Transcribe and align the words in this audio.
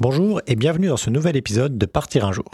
Bonjour 0.00 0.40
et 0.46 0.56
bienvenue 0.56 0.88
dans 0.88 0.96
ce 0.96 1.10
nouvel 1.10 1.36
épisode 1.36 1.76
de 1.76 1.84
Partir 1.84 2.24
un 2.24 2.32
jour. 2.32 2.46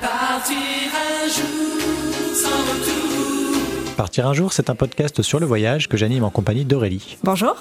Partir 3.97 4.27
un 4.27 4.33
jour, 4.33 4.53
c'est 4.53 4.69
un 4.69 4.75
podcast 4.75 5.23
sur 5.23 5.39
le 5.39 5.47
voyage 5.47 5.89
que 5.89 5.97
j'anime 5.97 6.25
en 6.25 6.31
compagnie 6.31 6.65
d'Aurélie. 6.65 7.19
Bonjour. 7.23 7.55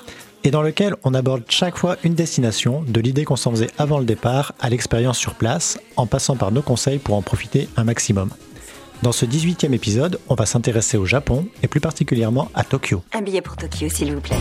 Et 0.44 0.50
dans 0.50 0.64
lequel 0.64 0.96
on 1.04 1.14
aborde 1.14 1.44
chaque 1.50 1.78
fois 1.78 1.98
une 2.04 2.16
destination, 2.16 2.84
de 2.88 3.00
l'idée 3.00 3.26
qu'on 3.26 3.36
s'en 3.36 3.52
faisait 3.52 3.70
avant 3.78 4.00
le 4.00 4.06
départ 4.06 4.54
à 4.60 4.72
l'expérience 4.72 5.20
sur 5.20 5.36
place, 5.36 5.78
en 5.98 6.08
passant 6.08 6.36
par 6.36 6.52
nos 6.52 6.64
conseils 6.64 6.98
pour 6.98 7.14
en 7.14 7.22
profiter 7.22 7.70
un 7.78 7.84
maximum. 7.84 8.32
Dans 9.04 9.12
ce 9.12 9.28
18e 9.28 9.72
épisode, 9.72 10.20
on 10.30 10.34
va 10.34 10.48
s'intéresser 10.48 10.98
au 10.98 11.06
Japon 11.06 11.46
et 11.62 11.68
plus 11.68 11.80
particulièrement 11.80 12.50
à 12.56 12.64
Tokyo. 12.64 13.04
Un 13.14 13.22
billet 13.22 13.42
pour 13.42 13.56
Tokyo, 13.56 13.88
s'il 13.88 14.16
vous 14.16 14.22
plaît. 14.22 14.40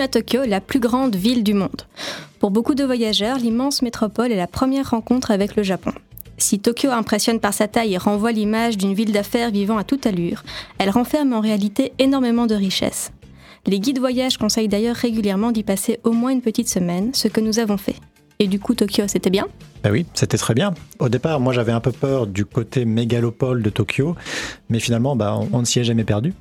À 0.00 0.08
Tokyo, 0.08 0.44
la 0.46 0.60
plus 0.60 0.78
grande 0.78 1.16
ville 1.16 1.42
du 1.42 1.54
monde. 1.54 1.82
Pour 2.38 2.50
beaucoup 2.50 2.74
de 2.74 2.84
voyageurs, 2.84 3.38
l'immense 3.38 3.80
métropole 3.80 4.30
est 4.30 4.36
la 4.36 4.46
première 4.46 4.90
rencontre 4.90 5.30
avec 5.30 5.56
le 5.56 5.62
Japon. 5.62 5.92
Si 6.36 6.58
Tokyo 6.58 6.90
impressionne 6.90 7.40
par 7.40 7.54
sa 7.54 7.66
taille 7.66 7.94
et 7.94 7.98
renvoie 7.98 8.32
l'image 8.32 8.76
d'une 8.76 8.92
ville 8.92 9.12
d'affaires 9.12 9.50
vivant 9.50 9.78
à 9.78 9.84
toute 9.84 10.06
allure, 10.06 10.44
elle 10.78 10.90
renferme 10.90 11.32
en 11.32 11.40
réalité 11.40 11.92
énormément 11.98 12.46
de 12.46 12.54
richesses. 12.54 13.10
Les 13.66 13.80
guides 13.80 13.98
voyage 13.98 14.36
conseillent 14.36 14.68
d'ailleurs 14.68 14.96
régulièrement 14.96 15.50
d'y 15.50 15.62
passer 15.62 15.98
au 16.04 16.12
moins 16.12 16.30
une 16.30 16.42
petite 16.42 16.68
semaine, 16.68 17.14
ce 17.14 17.28
que 17.28 17.40
nous 17.40 17.58
avons 17.58 17.78
fait. 17.78 17.96
Et 18.38 18.48
du 18.48 18.60
coup, 18.60 18.74
Tokyo, 18.74 19.04
c'était 19.06 19.30
bien? 19.30 19.46
Ben 19.82 19.90
oui, 19.90 20.04
c'était 20.12 20.36
très 20.36 20.52
bien. 20.52 20.74
Au 20.98 21.08
départ, 21.08 21.40
moi 21.40 21.54
j'avais 21.54 21.72
un 21.72 21.80
peu 21.80 21.92
peur 21.92 22.26
du 22.26 22.44
côté 22.44 22.84
mégalopole 22.84 23.62
de 23.62 23.70
Tokyo, 23.70 24.14
mais 24.68 24.78
finalement, 24.78 25.16
bah, 25.16 25.38
on, 25.40 25.48
on 25.54 25.60
ne 25.60 25.64
s'y 25.64 25.80
est 25.80 25.84
jamais 25.84 26.04
perdu. 26.04 26.34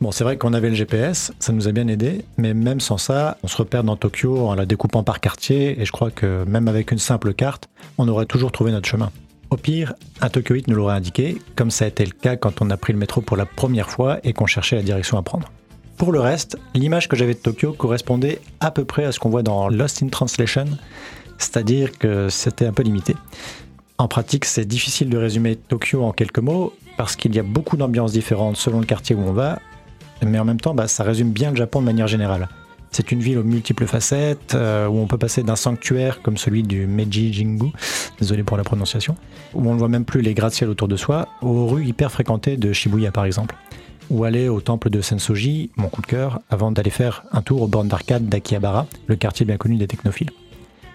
Bon, 0.00 0.12
c'est 0.12 0.24
vrai 0.24 0.38
qu'on 0.38 0.54
avait 0.54 0.70
le 0.70 0.74
GPS, 0.74 1.30
ça 1.40 1.52
nous 1.52 1.68
a 1.68 1.72
bien 1.72 1.86
aidé, 1.86 2.24
mais 2.38 2.54
même 2.54 2.80
sans 2.80 2.96
ça, 2.96 3.36
on 3.42 3.48
se 3.48 3.56
repère 3.58 3.84
dans 3.84 3.96
Tokyo 3.96 4.46
en 4.48 4.54
la 4.54 4.64
découpant 4.64 5.02
par 5.02 5.20
quartier, 5.20 5.78
et 5.78 5.84
je 5.84 5.92
crois 5.92 6.10
que 6.10 6.44
même 6.44 6.68
avec 6.68 6.90
une 6.90 6.98
simple 6.98 7.34
carte, 7.34 7.68
on 7.98 8.08
aurait 8.08 8.24
toujours 8.24 8.50
trouvé 8.50 8.72
notre 8.72 8.88
chemin. 8.88 9.10
Au 9.50 9.58
pire, 9.58 9.92
un 10.22 10.30
Tokyoïte 10.30 10.68
nous 10.68 10.76
l'aurait 10.76 10.94
indiqué, 10.94 11.36
comme 11.54 11.70
ça 11.70 11.84
a 11.84 11.88
été 11.88 12.06
le 12.06 12.12
cas 12.12 12.36
quand 12.36 12.62
on 12.62 12.70
a 12.70 12.78
pris 12.78 12.94
le 12.94 12.98
métro 12.98 13.20
pour 13.20 13.36
la 13.36 13.44
première 13.44 13.90
fois 13.90 14.20
et 14.24 14.32
qu'on 14.32 14.46
cherchait 14.46 14.76
la 14.76 14.82
direction 14.82 15.18
à 15.18 15.22
prendre. 15.22 15.52
Pour 15.98 16.12
le 16.12 16.20
reste, 16.20 16.56
l'image 16.72 17.06
que 17.06 17.14
j'avais 17.14 17.34
de 17.34 17.40
Tokyo 17.40 17.74
correspondait 17.74 18.40
à 18.60 18.70
peu 18.70 18.86
près 18.86 19.04
à 19.04 19.12
ce 19.12 19.18
qu'on 19.18 19.28
voit 19.28 19.42
dans 19.42 19.68
Lost 19.68 20.02
in 20.02 20.08
Translation, 20.08 20.64
c'est-à-dire 21.36 21.98
que 21.98 22.30
c'était 22.30 22.64
un 22.64 22.72
peu 22.72 22.84
limité. 22.84 23.16
En 23.98 24.08
pratique, 24.08 24.46
c'est 24.46 24.64
difficile 24.64 25.10
de 25.10 25.18
résumer 25.18 25.56
Tokyo 25.56 26.02
en 26.02 26.12
quelques 26.12 26.38
mots, 26.38 26.72
parce 26.96 27.16
qu'il 27.16 27.34
y 27.34 27.38
a 27.38 27.42
beaucoup 27.42 27.76
d'ambiances 27.76 28.12
différentes 28.12 28.56
selon 28.56 28.80
le 28.80 28.86
quartier 28.86 29.14
où 29.14 29.20
on 29.20 29.32
va, 29.32 29.58
mais 30.26 30.38
en 30.38 30.44
même 30.44 30.60
temps, 30.60 30.74
bah, 30.74 30.88
ça 30.88 31.04
résume 31.04 31.30
bien 31.30 31.50
le 31.50 31.56
Japon 31.56 31.80
de 31.80 31.86
manière 31.86 32.06
générale. 32.06 32.48
C'est 32.92 33.12
une 33.12 33.20
ville 33.20 33.38
aux 33.38 33.44
multiples 33.44 33.86
facettes, 33.86 34.54
euh, 34.54 34.88
où 34.88 34.98
on 34.98 35.06
peut 35.06 35.18
passer 35.18 35.44
d'un 35.44 35.54
sanctuaire 35.54 36.22
comme 36.22 36.36
celui 36.36 36.64
du 36.64 36.86
Meiji 36.86 37.32
Jingu, 37.32 37.70
désolé 38.18 38.42
pour 38.42 38.56
la 38.56 38.64
prononciation, 38.64 39.14
où 39.54 39.68
on 39.68 39.74
ne 39.74 39.78
voit 39.78 39.88
même 39.88 40.04
plus 40.04 40.22
les 40.22 40.34
gratte-ciel 40.34 40.68
autour 40.68 40.88
de 40.88 40.96
soi, 40.96 41.28
aux 41.40 41.68
rues 41.68 41.86
hyper 41.86 42.10
fréquentées 42.10 42.56
de 42.56 42.72
Shibuya 42.72 43.12
par 43.12 43.24
exemple. 43.24 43.54
Ou 44.10 44.24
aller 44.24 44.48
au 44.48 44.60
temple 44.60 44.90
de 44.90 45.00
Sensoji, 45.00 45.70
mon 45.76 45.88
coup 45.88 46.02
de 46.02 46.08
cœur, 46.08 46.40
avant 46.50 46.72
d'aller 46.72 46.90
faire 46.90 47.22
un 47.30 47.42
tour 47.42 47.62
aux 47.62 47.68
bornes 47.68 47.86
d'arcade 47.86 48.28
d'Akihabara, 48.28 48.88
le 49.06 49.14
quartier 49.14 49.46
bien 49.46 49.56
connu 49.56 49.76
des 49.76 49.86
technophiles. 49.86 50.30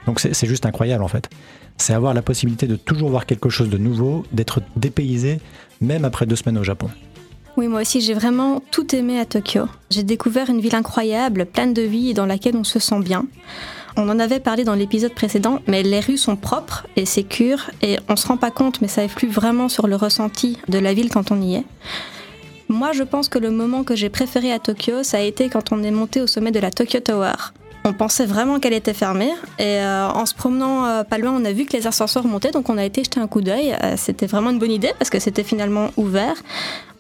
Donc 0.06 0.20
c'est 0.20 0.48
juste 0.48 0.66
incroyable 0.66 1.04
en 1.04 1.08
fait. 1.08 1.30
C'est 1.78 1.94
avoir 1.94 2.14
la 2.14 2.22
possibilité 2.22 2.68
de 2.68 2.76
toujours 2.76 3.10
voir 3.10 3.26
quelque 3.26 3.50
chose 3.50 3.70
de 3.70 3.78
nouveau, 3.78 4.26
d'être 4.34 4.62
dépaysé, 4.76 5.40
même 5.80 6.04
après 6.04 6.26
deux 6.26 6.36
semaines 6.36 6.58
au 6.58 6.64
Japon. 6.64 6.90
Oui, 7.58 7.70
moi 7.70 7.82
aussi, 7.82 8.02
j'ai 8.02 8.14
vraiment 8.14 8.62
tout 8.72 8.94
aimé 8.94 9.18
à 9.18 9.26
Tokyo. 9.26 9.64
J'ai 9.90 10.04
découvert 10.04 10.50
une 10.50 10.60
ville 10.60 10.76
incroyable, 10.76 11.46
pleine 11.46 11.74
de 11.74 11.84
vie 11.84 12.10
et 12.10 12.14
dans 12.14 12.26
laquelle 12.26 12.58
on 12.58 12.66
se 12.66 12.80
sent 12.80 13.00
bien. 13.00 13.26
On 13.96 14.10
en 14.10 14.20
avait 14.20 14.42
parlé 14.42 14.66
dans 14.66 14.74
l'épisode 14.74 15.14
précédent, 15.14 15.60
mais 15.66 15.82
les 15.82 16.02
rues 16.02 16.18
sont 16.18 16.36
propres 16.36 16.86
et 16.98 17.06
sécures, 17.06 17.72
et 17.82 17.98
on 18.10 18.18
se 18.18 18.28
rend 18.28 18.36
pas 18.36 18.52
compte, 18.52 18.82
mais 18.82 18.90
ça 18.90 19.04
influe 19.04 19.30
vraiment 19.30 19.70
sur 19.70 19.88
le 19.88 19.96
ressenti 19.96 20.58
de 20.68 20.80
la 20.80 20.94
ville 20.94 21.10
quand 21.10 21.32
on 21.32 21.42
y 21.42 21.56
est. 21.56 21.64
Moi, 22.68 22.92
je 22.92 23.04
pense 23.04 23.30
que 23.30 23.40
le 23.40 23.52
moment 23.52 23.86
que 23.86 23.96
j'ai 23.96 24.10
préféré 24.10 24.52
à 24.52 24.60
Tokyo, 24.60 25.04
ça 25.04 25.18
a 25.18 25.22
été 25.22 25.48
quand 25.48 25.72
on 25.72 25.82
est 25.82 25.92
monté 25.92 26.20
au 26.20 26.28
sommet 26.28 26.52
de 26.52 26.60
la 26.60 26.72
Tokyo 26.72 27.00
Tower. 27.00 27.36
On 27.88 27.94
pensait 27.94 28.26
vraiment 28.26 28.60
qu'elle 28.60 28.74
était 28.74 28.96
fermée 28.96 29.32
et 29.60 29.78
euh, 29.78 30.10
en 30.10 30.26
se 30.26 30.34
promenant 30.34 30.88
euh, 30.88 31.04
pas 31.04 31.20
loin, 31.20 31.32
on 31.40 31.46
a 31.46 31.52
vu 31.52 31.66
que 31.66 31.78
les 31.78 31.86
ascenseurs 31.86 32.26
montaient, 32.26 32.50
donc 32.50 32.68
on 32.68 32.80
a 32.80 32.84
été 32.84 33.04
jeter 33.04 33.20
un 33.20 33.28
coup 33.28 33.42
d'œil. 33.42 33.78
Euh, 33.84 33.94
c'était 33.96 34.26
vraiment 34.26 34.50
une 34.50 34.58
bonne 34.58 34.72
idée 34.72 34.92
parce 34.98 35.12
que 35.12 35.20
c'était 35.20 35.44
finalement 35.44 35.92
ouvert. 35.96 36.34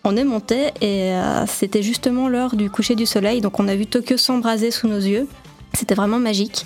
On 0.07 0.16
est 0.17 0.23
monté 0.23 0.67
et 0.81 1.13
euh, 1.13 1.47
c'était 1.47 1.81
justement 1.81 2.29
l'heure 2.29 2.55
du 2.55 2.69
coucher 2.69 2.93
du 2.93 3.07
soleil, 3.07 3.41
donc 3.41 3.59
on 3.59 3.67
a 3.67 3.75
vu 3.75 3.88
Tokyo 3.88 4.17
s'embraser 4.17 4.69
sous 4.69 4.88
nos 4.88 4.99
yeux. 4.99 5.27
C'était 5.73 5.95
vraiment 5.95 6.19
magique. 6.19 6.63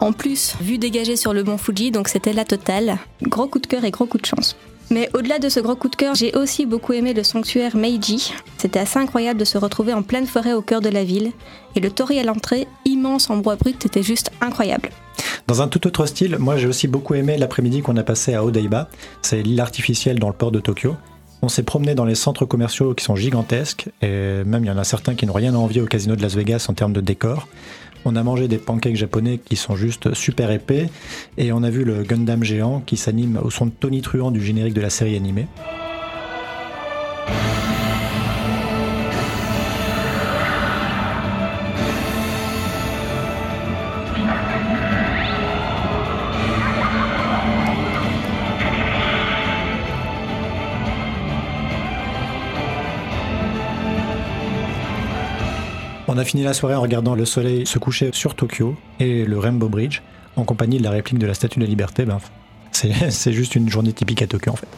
En 0.00 0.12
plus, 0.12 0.54
vue 0.62 0.78
dégagée 0.78 1.16
sur 1.16 1.34
le 1.34 1.44
mont 1.44 1.58
Fuji, 1.58 1.90
donc 1.90 2.08
c'était 2.08 2.32
la 2.32 2.46
totale. 2.46 2.96
Gros 3.22 3.46
coup 3.46 3.58
de 3.58 3.66
cœur 3.66 3.84
et 3.84 3.90
gros 3.90 4.06
coup 4.06 4.16
de 4.16 4.24
chance. 4.24 4.56
Mais 4.90 5.10
au-delà 5.12 5.38
de 5.38 5.50
ce 5.50 5.60
gros 5.60 5.76
coup 5.76 5.90
de 5.90 5.96
cœur, 5.96 6.14
j'ai 6.14 6.34
aussi 6.34 6.64
beaucoup 6.64 6.94
aimé 6.94 7.12
le 7.12 7.24
sanctuaire 7.24 7.76
Meiji. 7.76 8.32
C'était 8.56 8.78
assez 8.78 8.98
incroyable 8.98 9.38
de 9.38 9.44
se 9.44 9.58
retrouver 9.58 9.92
en 9.92 10.02
pleine 10.02 10.26
forêt 10.26 10.54
au 10.54 10.62
cœur 10.62 10.80
de 10.80 10.88
la 10.88 11.04
ville. 11.04 11.32
Et 11.74 11.80
le 11.80 11.90
tori 11.90 12.18
à 12.18 12.22
l'entrée, 12.22 12.68
immense 12.86 13.28
en 13.28 13.36
bois 13.36 13.56
brut, 13.56 13.84
était 13.84 14.02
juste 14.02 14.30
incroyable. 14.40 14.88
Dans 15.46 15.60
un 15.60 15.68
tout 15.68 15.86
autre 15.86 16.06
style, 16.06 16.38
moi 16.38 16.56
j'ai 16.56 16.68
aussi 16.68 16.88
beaucoup 16.88 17.14
aimé 17.14 17.36
l'après-midi 17.36 17.82
qu'on 17.82 17.96
a 17.98 18.02
passé 18.02 18.32
à 18.32 18.42
Odaiba. 18.42 18.88
C'est 19.20 19.42
l'île 19.42 19.60
artificielle 19.60 20.18
dans 20.18 20.28
le 20.28 20.34
port 20.34 20.52
de 20.52 20.60
Tokyo. 20.60 20.96
On 21.42 21.48
s'est 21.48 21.62
promené 21.62 21.94
dans 21.94 22.04
les 22.04 22.14
centres 22.14 22.44
commerciaux 22.44 22.94
qui 22.94 23.04
sont 23.04 23.14
gigantesques, 23.14 23.88
et 24.02 24.42
même 24.44 24.64
il 24.64 24.68
y 24.68 24.70
en 24.70 24.78
a 24.78 24.84
certains 24.84 25.14
qui 25.14 25.26
n'ont 25.26 25.32
rien 25.32 25.54
à 25.54 25.58
envier 25.58 25.82
au 25.82 25.86
casino 25.86 26.16
de 26.16 26.22
Las 26.22 26.34
Vegas 26.34 26.66
en 26.68 26.72
termes 26.72 26.92
de 26.92 27.00
décor. 27.00 27.46
On 28.04 28.16
a 28.16 28.22
mangé 28.22 28.48
des 28.48 28.58
pancakes 28.58 28.96
japonais 28.96 29.38
qui 29.44 29.56
sont 29.56 29.76
juste 29.76 30.14
super 30.14 30.50
épais, 30.50 30.88
et 31.36 31.52
on 31.52 31.62
a 31.62 31.70
vu 31.70 31.84
le 31.84 32.02
Gundam 32.04 32.42
géant 32.42 32.80
qui 32.84 32.96
s'anime 32.96 33.38
au 33.42 33.50
son 33.50 33.66
de 33.66 33.72
Tony 33.72 34.00
Truant 34.00 34.30
du 34.30 34.40
générique 34.42 34.74
de 34.74 34.80
la 34.80 34.90
série 34.90 35.16
animée. 35.16 35.46
On 56.08 56.18
a 56.18 56.24
fini 56.24 56.44
la 56.44 56.54
soirée 56.54 56.76
en 56.76 56.80
regardant 56.80 57.16
le 57.16 57.24
soleil 57.24 57.66
se 57.66 57.80
coucher 57.80 58.10
sur 58.12 58.36
Tokyo 58.36 58.76
et 59.00 59.24
le 59.24 59.38
Rainbow 59.38 59.68
Bridge 59.68 60.02
en 60.36 60.44
compagnie 60.44 60.78
de 60.78 60.84
la 60.84 60.90
réplique 60.90 61.18
de 61.18 61.26
la 61.26 61.34
Statue 61.34 61.58
de 61.58 61.64
la 61.64 61.68
Liberté. 61.68 62.04
Ben, 62.04 62.18
c'est 62.70 63.32
juste 63.32 63.56
une 63.56 63.68
journée 63.68 63.92
typique 63.92 64.22
à 64.22 64.26
Tokyo 64.26 64.52
en 64.52 64.56
fait. 64.56 64.68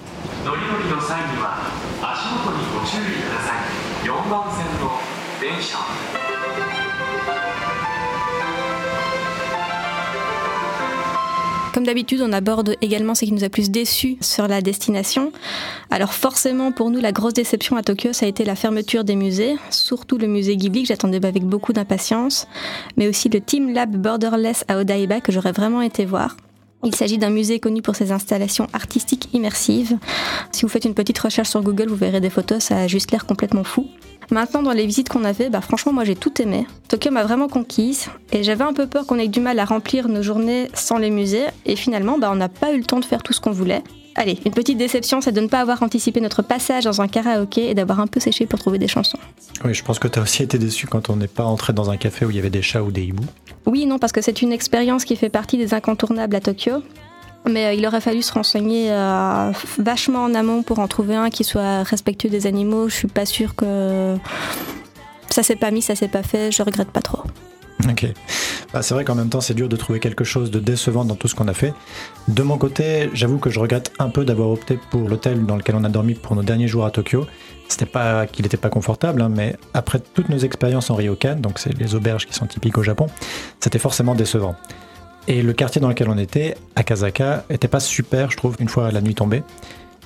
D'habitude, 11.88 12.20
on 12.20 12.34
aborde 12.34 12.76
également 12.82 13.14
ce 13.14 13.24
qui 13.24 13.32
nous 13.32 13.44
a 13.44 13.48
plus 13.48 13.70
déçus 13.70 14.18
sur 14.20 14.46
la 14.46 14.60
destination. 14.60 15.32
Alors 15.90 16.12
forcément, 16.12 16.70
pour 16.70 16.90
nous, 16.90 17.00
la 17.00 17.12
grosse 17.12 17.32
déception 17.32 17.76
à 17.76 17.82
Tokyo, 17.82 18.12
ça 18.12 18.26
a 18.26 18.28
été 18.28 18.44
la 18.44 18.54
fermeture 18.54 19.04
des 19.04 19.16
musées, 19.16 19.56
surtout 19.70 20.18
le 20.18 20.26
musée 20.26 20.56
Ghibli 20.56 20.82
que 20.82 20.88
j'attendais 20.88 21.24
avec 21.24 21.44
beaucoup 21.44 21.72
d'impatience, 21.72 22.46
mais 22.98 23.08
aussi 23.08 23.30
le 23.30 23.40
Team 23.40 23.72
Lab 23.72 23.96
Borderless 23.96 24.66
à 24.68 24.76
Odaiba 24.76 25.22
que 25.22 25.32
j'aurais 25.32 25.52
vraiment 25.52 25.80
été 25.80 26.04
voir. 26.04 26.36
Il 26.84 26.94
s'agit 26.94 27.16
d'un 27.16 27.30
musée 27.30 27.58
connu 27.58 27.80
pour 27.80 27.96
ses 27.96 28.12
installations 28.12 28.66
artistiques 28.74 29.30
immersives. 29.32 29.96
Si 30.52 30.62
vous 30.62 30.68
faites 30.68 30.84
une 30.84 30.94
petite 30.94 31.18
recherche 31.18 31.48
sur 31.48 31.62
Google, 31.62 31.88
vous 31.88 31.96
verrez 31.96 32.20
des 32.20 32.30
photos, 32.30 32.62
ça 32.62 32.76
a 32.76 32.86
juste 32.86 33.12
l'air 33.12 33.24
complètement 33.24 33.64
fou. 33.64 33.86
Maintenant, 34.30 34.62
dans 34.62 34.72
les 34.72 34.86
visites 34.86 35.08
qu'on 35.08 35.24
a 35.24 35.32
fait, 35.32 35.48
bah, 35.48 35.62
franchement, 35.62 35.92
moi 35.92 36.04
j'ai 36.04 36.14
tout 36.14 36.42
aimé. 36.42 36.66
Tokyo 36.88 37.10
m'a 37.10 37.24
vraiment 37.24 37.48
conquise 37.48 38.08
et 38.30 38.42
j'avais 38.42 38.64
un 38.64 38.74
peu 38.74 38.86
peur 38.86 39.06
qu'on 39.06 39.18
ait 39.18 39.28
du 39.28 39.40
mal 39.40 39.58
à 39.58 39.64
remplir 39.64 40.08
nos 40.08 40.22
journées 40.22 40.68
sans 40.74 40.98
les 40.98 41.10
musées. 41.10 41.46
Et 41.64 41.76
finalement, 41.76 42.18
bah, 42.18 42.28
on 42.30 42.36
n'a 42.36 42.50
pas 42.50 42.72
eu 42.72 42.78
le 42.78 42.84
temps 42.84 43.00
de 43.00 43.04
faire 43.06 43.22
tout 43.22 43.32
ce 43.32 43.40
qu'on 43.40 43.52
voulait. 43.52 43.82
Allez, 44.16 44.36
une 44.44 44.52
petite 44.52 44.76
déception, 44.76 45.20
c'est 45.20 45.32
de 45.32 45.40
ne 45.40 45.46
pas 45.46 45.60
avoir 45.60 45.82
anticipé 45.82 46.20
notre 46.20 46.42
passage 46.42 46.84
dans 46.84 47.00
un 47.00 47.08
karaoké 47.08 47.70
et 47.70 47.74
d'avoir 47.74 48.00
un 48.00 48.08
peu 48.08 48.18
séché 48.20 48.46
pour 48.46 48.58
trouver 48.58 48.78
des 48.78 48.88
chansons. 48.88 49.18
Oui, 49.64 49.74
je 49.74 49.84
pense 49.84 49.98
que 49.98 50.08
tu 50.08 50.18
as 50.18 50.22
aussi 50.22 50.42
été 50.42 50.58
déçu 50.58 50.88
quand 50.88 51.08
on 51.08 51.16
n'est 51.16 51.28
pas 51.28 51.44
entré 51.44 51.72
dans 51.72 51.88
un 51.90 51.96
café 51.96 52.26
où 52.26 52.30
il 52.30 52.36
y 52.36 52.38
avait 52.40 52.50
des 52.50 52.62
chats 52.62 52.82
ou 52.82 52.90
des 52.90 53.04
hiboux. 53.04 53.26
Oui, 53.64 53.86
non, 53.86 53.98
parce 53.98 54.12
que 54.12 54.20
c'est 54.20 54.42
une 54.42 54.52
expérience 54.52 55.04
qui 55.04 55.14
fait 55.14 55.28
partie 55.28 55.56
des 55.56 55.72
incontournables 55.72 56.34
à 56.34 56.40
Tokyo. 56.40 56.82
Mais 57.48 57.66
euh, 57.66 57.72
il 57.72 57.86
aurait 57.86 58.00
fallu 58.00 58.22
se 58.22 58.32
renseigner 58.32 58.90
euh, 58.90 59.50
vachement 59.78 60.24
en 60.24 60.34
amont 60.34 60.62
pour 60.62 60.78
en 60.78 60.88
trouver 60.88 61.16
un 61.16 61.30
qui 61.30 61.44
soit 61.44 61.82
respectueux 61.82 62.28
des 62.28 62.46
animaux. 62.46 62.88
Je 62.88 62.94
suis 62.94 63.08
pas 63.08 63.26
sûre 63.26 63.54
que 63.54 64.16
ça 65.30 65.42
s'est 65.42 65.56
pas 65.56 65.70
mis, 65.70 65.82
ça 65.82 65.94
s'est 65.94 66.08
pas 66.08 66.22
fait. 66.22 66.52
Je 66.52 66.62
regrette 66.62 66.90
pas 66.90 67.02
trop. 67.02 67.22
Ok. 67.88 68.06
Bah, 68.72 68.82
c'est 68.82 68.92
vrai 68.92 69.04
qu'en 69.04 69.14
même 69.14 69.28
temps, 69.28 69.40
c'est 69.40 69.54
dur 69.54 69.68
de 69.68 69.76
trouver 69.76 70.00
quelque 70.00 70.24
chose 70.24 70.50
de 70.50 70.58
décevant 70.58 71.04
dans 71.04 71.14
tout 71.14 71.28
ce 71.28 71.34
qu'on 71.34 71.48
a 71.48 71.54
fait. 71.54 71.72
De 72.26 72.42
mon 72.42 72.58
côté, 72.58 73.08
j'avoue 73.14 73.38
que 73.38 73.50
je 73.50 73.60
regrette 73.60 73.92
un 73.98 74.08
peu 74.08 74.24
d'avoir 74.24 74.50
opté 74.50 74.78
pour 74.90 75.08
l'hôtel 75.08 75.46
dans 75.46 75.56
lequel 75.56 75.76
on 75.76 75.84
a 75.84 75.88
dormi 75.88 76.14
pour 76.14 76.34
nos 76.34 76.42
derniers 76.42 76.68
jours 76.68 76.84
à 76.84 76.90
Tokyo. 76.90 77.26
C'était 77.68 77.86
pas 77.86 78.26
qu'il 78.26 78.44
n'était 78.44 78.56
pas 78.56 78.70
confortable, 78.70 79.22
hein, 79.22 79.30
mais 79.34 79.56
après 79.74 80.00
toutes 80.00 80.28
nos 80.28 80.38
expériences 80.38 80.90
en 80.90 80.96
ryokan, 80.96 81.36
donc 81.36 81.58
c'est 81.58 81.76
les 81.78 81.94
auberges 81.94 82.26
qui 82.26 82.34
sont 82.34 82.46
typiques 82.46 82.78
au 82.78 82.82
Japon, 82.82 83.06
c'était 83.60 83.78
forcément 83.78 84.14
décevant. 84.14 84.56
Et 85.28 85.42
le 85.42 85.52
quartier 85.52 85.78
dans 85.78 85.90
lequel 85.90 86.08
on 86.08 86.16
était, 86.16 86.56
Akasaka, 86.74 87.44
était 87.50 87.68
pas 87.68 87.80
super, 87.80 88.30
je 88.30 88.38
trouve, 88.38 88.56
une 88.60 88.68
fois 88.68 88.90
la 88.90 89.02
nuit 89.02 89.14
tombée. 89.14 89.42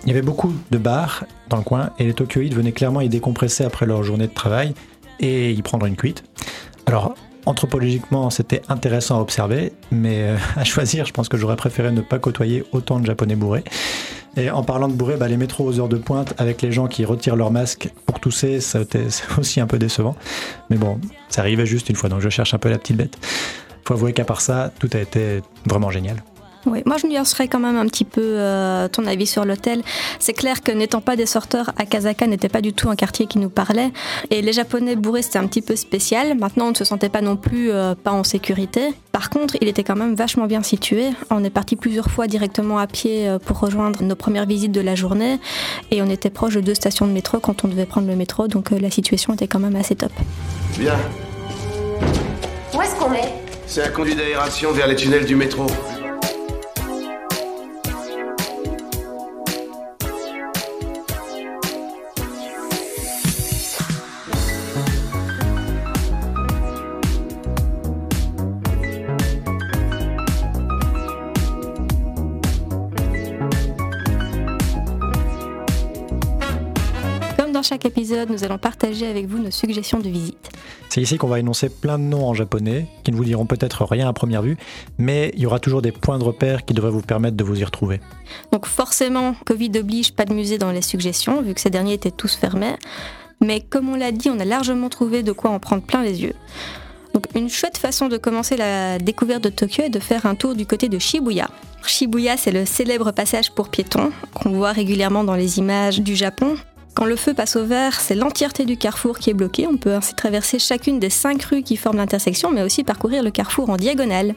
Il 0.02 0.08
y 0.08 0.10
avait 0.10 0.20
beaucoup 0.20 0.52
de 0.72 0.78
bars 0.78 1.24
dans 1.48 1.58
le 1.58 1.62
coin 1.62 1.90
et 2.00 2.04
les 2.04 2.12
Tokyoïdes 2.12 2.54
venaient 2.54 2.72
clairement 2.72 3.00
y 3.00 3.08
décompresser 3.08 3.62
après 3.62 3.86
leur 3.86 4.02
journée 4.02 4.26
de 4.26 4.34
travail 4.34 4.74
et 5.20 5.52
y 5.52 5.62
prendre 5.62 5.86
une 5.86 5.94
cuite. 5.94 6.24
Alors, 6.86 7.14
anthropologiquement, 7.46 8.30
c'était 8.30 8.62
intéressant 8.68 9.18
à 9.18 9.20
observer, 9.20 9.72
mais 9.92 10.22
euh, 10.22 10.36
à 10.56 10.64
choisir, 10.64 11.06
je 11.06 11.12
pense 11.12 11.28
que 11.28 11.36
j'aurais 11.36 11.54
préféré 11.54 11.92
ne 11.92 12.00
pas 12.00 12.18
côtoyer 12.18 12.64
autant 12.72 12.98
de 12.98 13.06
Japonais 13.06 13.36
bourrés. 13.36 13.62
Et 14.36 14.50
en 14.50 14.64
parlant 14.64 14.88
de 14.88 14.94
bourrés, 14.94 15.16
bah, 15.16 15.28
les 15.28 15.36
métros 15.36 15.64
aux 15.64 15.78
heures 15.78 15.88
de 15.88 15.98
pointe 15.98 16.34
avec 16.38 16.62
les 16.62 16.72
gens 16.72 16.88
qui 16.88 17.04
retirent 17.04 17.36
leur 17.36 17.52
masque 17.52 17.90
pour 18.06 18.18
tousser, 18.18 18.60
c'est 18.60 18.88
aussi 19.38 19.60
un 19.60 19.68
peu 19.68 19.78
décevant. 19.78 20.16
Mais 20.68 20.78
bon, 20.78 20.98
ça 21.28 21.42
arrivait 21.42 21.66
juste 21.66 21.88
une 21.90 21.96
fois, 21.96 22.08
donc 22.08 22.22
je 22.22 22.28
cherche 22.28 22.54
un 22.54 22.58
peu 22.58 22.70
la 22.70 22.78
petite 22.78 22.96
bête. 22.96 23.18
Faut 23.84 23.94
avouer 23.94 24.12
qu'à 24.12 24.24
part 24.24 24.40
ça, 24.40 24.70
tout 24.78 24.90
a 24.92 24.98
été 24.98 25.42
vraiment 25.66 25.90
génial. 25.90 26.22
Oui, 26.64 26.82
moi 26.86 26.96
je 26.96 27.08
nuancerais 27.08 27.48
quand 27.48 27.58
même 27.58 27.76
un 27.76 27.86
petit 27.86 28.04
peu 28.04 28.20
euh, 28.22 28.86
ton 28.86 29.06
avis 29.06 29.26
sur 29.26 29.44
l'hôtel. 29.44 29.82
C'est 30.20 30.32
clair 30.32 30.62
que 30.62 30.70
n'étant 30.70 31.00
pas 31.00 31.16
des 31.16 31.26
sorteurs, 31.26 31.72
Akasaka 31.76 32.26
n'était 32.26 32.48
pas 32.48 32.60
du 32.60 32.72
tout 32.72 32.88
un 32.88 32.94
quartier 32.94 33.26
qui 33.26 33.38
nous 33.38 33.50
parlait. 33.50 33.90
Et 34.30 34.42
les 34.42 34.52
Japonais 34.52 34.94
bourrés, 34.94 35.22
c'était 35.22 35.40
un 35.40 35.46
petit 35.48 35.62
peu 35.62 35.74
spécial. 35.74 36.38
Maintenant, 36.38 36.66
on 36.66 36.70
ne 36.70 36.76
se 36.76 36.84
sentait 36.84 37.08
pas 37.08 37.20
non 37.20 37.36
plus 37.36 37.72
euh, 37.72 37.94
pas 37.96 38.12
en 38.12 38.22
sécurité. 38.22 38.94
Par 39.10 39.28
contre, 39.28 39.56
il 39.60 39.66
était 39.66 39.82
quand 39.82 39.96
même 39.96 40.14
vachement 40.14 40.46
bien 40.46 40.62
situé. 40.62 41.10
On 41.30 41.42
est 41.42 41.50
parti 41.50 41.74
plusieurs 41.74 42.10
fois 42.10 42.28
directement 42.28 42.78
à 42.78 42.86
pied 42.86 43.28
euh, 43.28 43.38
pour 43.40 43.58
rejoindre 43.58 44.02
nos 44.02 44.16
premières 44.16 44.46
visites 44.46 44.72
de 44.72 44.80
la 44.80 44.94
journée. 44.94 45.40
Et 45.90 46.00
on 46.00 46.08
était 46.08 46.30
proche 46.30 46.54
de 46.54 46.60
deux 46.60 46.74
stations 46.74 47.06
de 47.06 47.12
métro 47.12 47.40
quand 47.40 47.64
on 47.64 47.68
devait 47.68 47.86
prendre 47.86 48.06
le 48.06 48.14
métro. 48.14 48.46
Donc 48.46 48.70
euh, 48.70 48.78
la 48.78 48.90
situation 48.90 49.34
était 49.34 49.48
quand 49.48 49.58
même 49.58 49.74
assez 49.74 49.96
top. 49.96 50.12
Bien, 50.78 50.94
Où 52.72 52.80
est-ce 52.80 52.94
qu'on 52.94 53.12
est? 53.14 53.51
C'est 53.72 53.82
un 53.82 53.88
conduit 53.88 54.14
d'aération 54.14 54.70
vers 54.72 54.86
les 54.86 54.96
tunnels 54.96 55.24
du 55.24 55.34
métro. 55.34 55.66
Dans 77.62 77.68
chaque 77.68 77.84
épisode, 77.84 78.28
nous 78.28 78.42
allons 78.42 78.58
partager 78.58 79.06
avec 79.06 79.26
vous 79.26 79.38
nos 79.38 79.52
suggestions 79.52 80.00
de 80.00 80.08
visite. 80.08 80.50
C'est 80.88 81.00
ici 81.00 81.16
qu'on 81.16 81.28
va 81.28 81.38
énoncer 81.38 81.68
plein 81.68 81.96
de 81.96 82.02
noms 82.02 82.26
en 82.26 82.34
japonais 82.34 82.88
qui 83.04 83.12
ne 83.12 83.16
vous 83.16 83.24
diront 83.24 83.46
peut-être 83.46 83.84
rien 83.84 84.08
à 84.08 84.12
première 84.12 84.42
vue, 84.42 84.56
mais 84.98 85.30
il 85.34 85.42
y 85.42 85.46
aura 85.46 85.60
toujours 85.60 85.80
des 85.80 85.92
points 85.92 86.18
de 86.18 86.24
repère 86.24 86.64
qui 86.64 86.74
devraient 86.74 86.90
vous 86.90 87.02
permettre 87.02 87.36
de 87.36 87.44
vous 87.44 87.60
y 87.60 87.62
retrouver. 87.62 88.00
Donc 88.50 88.66
forcément, 88.66 89.36
Covid 89.46 89.70
oblige, 89.78 90.12
pas 90.12 90.24
de 90.24 90.34
musée 90.34 90.58
dans 90.58 90.72
les 90.72 90.82
suggestions, 90.82 91.40
vu 91.40 91.54
que 91.54 91.60
ces 91.60 91.70
derniers 91.70 91.92
étaient 91.92 92.10
tous 92.10 92.34
fermés. 92.34 92.74
Mais 93.40 93.60
comme 93.60 93.88
on 93.88 93.94
l'a 93.94 94.10
dit, 94.10 94.28
on 94.28 94.40
a 94.40 94.44
largement 94.44 94.88
trouvé 94.88 95.22
de 95.22 95.30
quoi 95.30 95.50
en 95.52 95.60
prendre 95.60 95.84
plein 95.84 96.02
les 96.02 96.20
yeux. 96.20 96.34
Donc 97.14 97.26
une 97.36 97.48
chouette 97.48 97.78
façon 97.78 98.08
de 98.08 98.16
commencer 98.16 98.56
la 98.56 98.98
découverte 98.98 99.44
de 99.44 99.50
Tokyo 99.50 99.84
est 99.84 99.88
de 99.88 100.00
faire 100.00 100.26
un 100.26 100.34
tour 100.34 100.56
du 100.56 100.66
côté 100.66 100.88
de 100.88 100.98
Shibuya. 100.98 101.48
Shibuya, 101.86 102.36
c'est 102.36 102.50
le 102.50 102.64
célèbre 102.66 103.12
passage 103.12 103.52
pour 103.52 103.68
piétons 103.68 104.10
qu'on 104.34 104.50
voit 104.50 104.72
régulièrement 104.72 105.22
dans 105.22 105.36
les 105.36 105.58
images 105.60 106.00
du 106.00 106.16
Japon. 106.16 106.56
Quand 106.94 107.06
le 107.06 107.16
feu 107.16 107.32
passe 107.32 107.56
au 107.56 107.64
vert, 107.64 108.00
c'est 108.00 108.14
l'entièreté 108.14 108.64
du 108.64 108.76
carrefour 108.76 109.18
qui 109.18 109.30
est 109.30 109.34
bloquée. 109.34 109.66
On 109.66 109.76
peut 109.76 109.94
ainsi 109.94 110.14
traverser 110.14 110.58
chacune 110.58 111.00
des 111.00 111.10
cinq 111.10 111.42
rues 111.44 111.62
qui 111.62 111.76
forment 111.76 111.96
l'intersection, 111.96 112.50
mais 112.50 112.62
aussi 112.62 112.84
parcourir 112.84 113.22
le 113.22 113.30
carrefour 113.30 113.70
en 113.70 113.76
diagonale. 113.76 114.34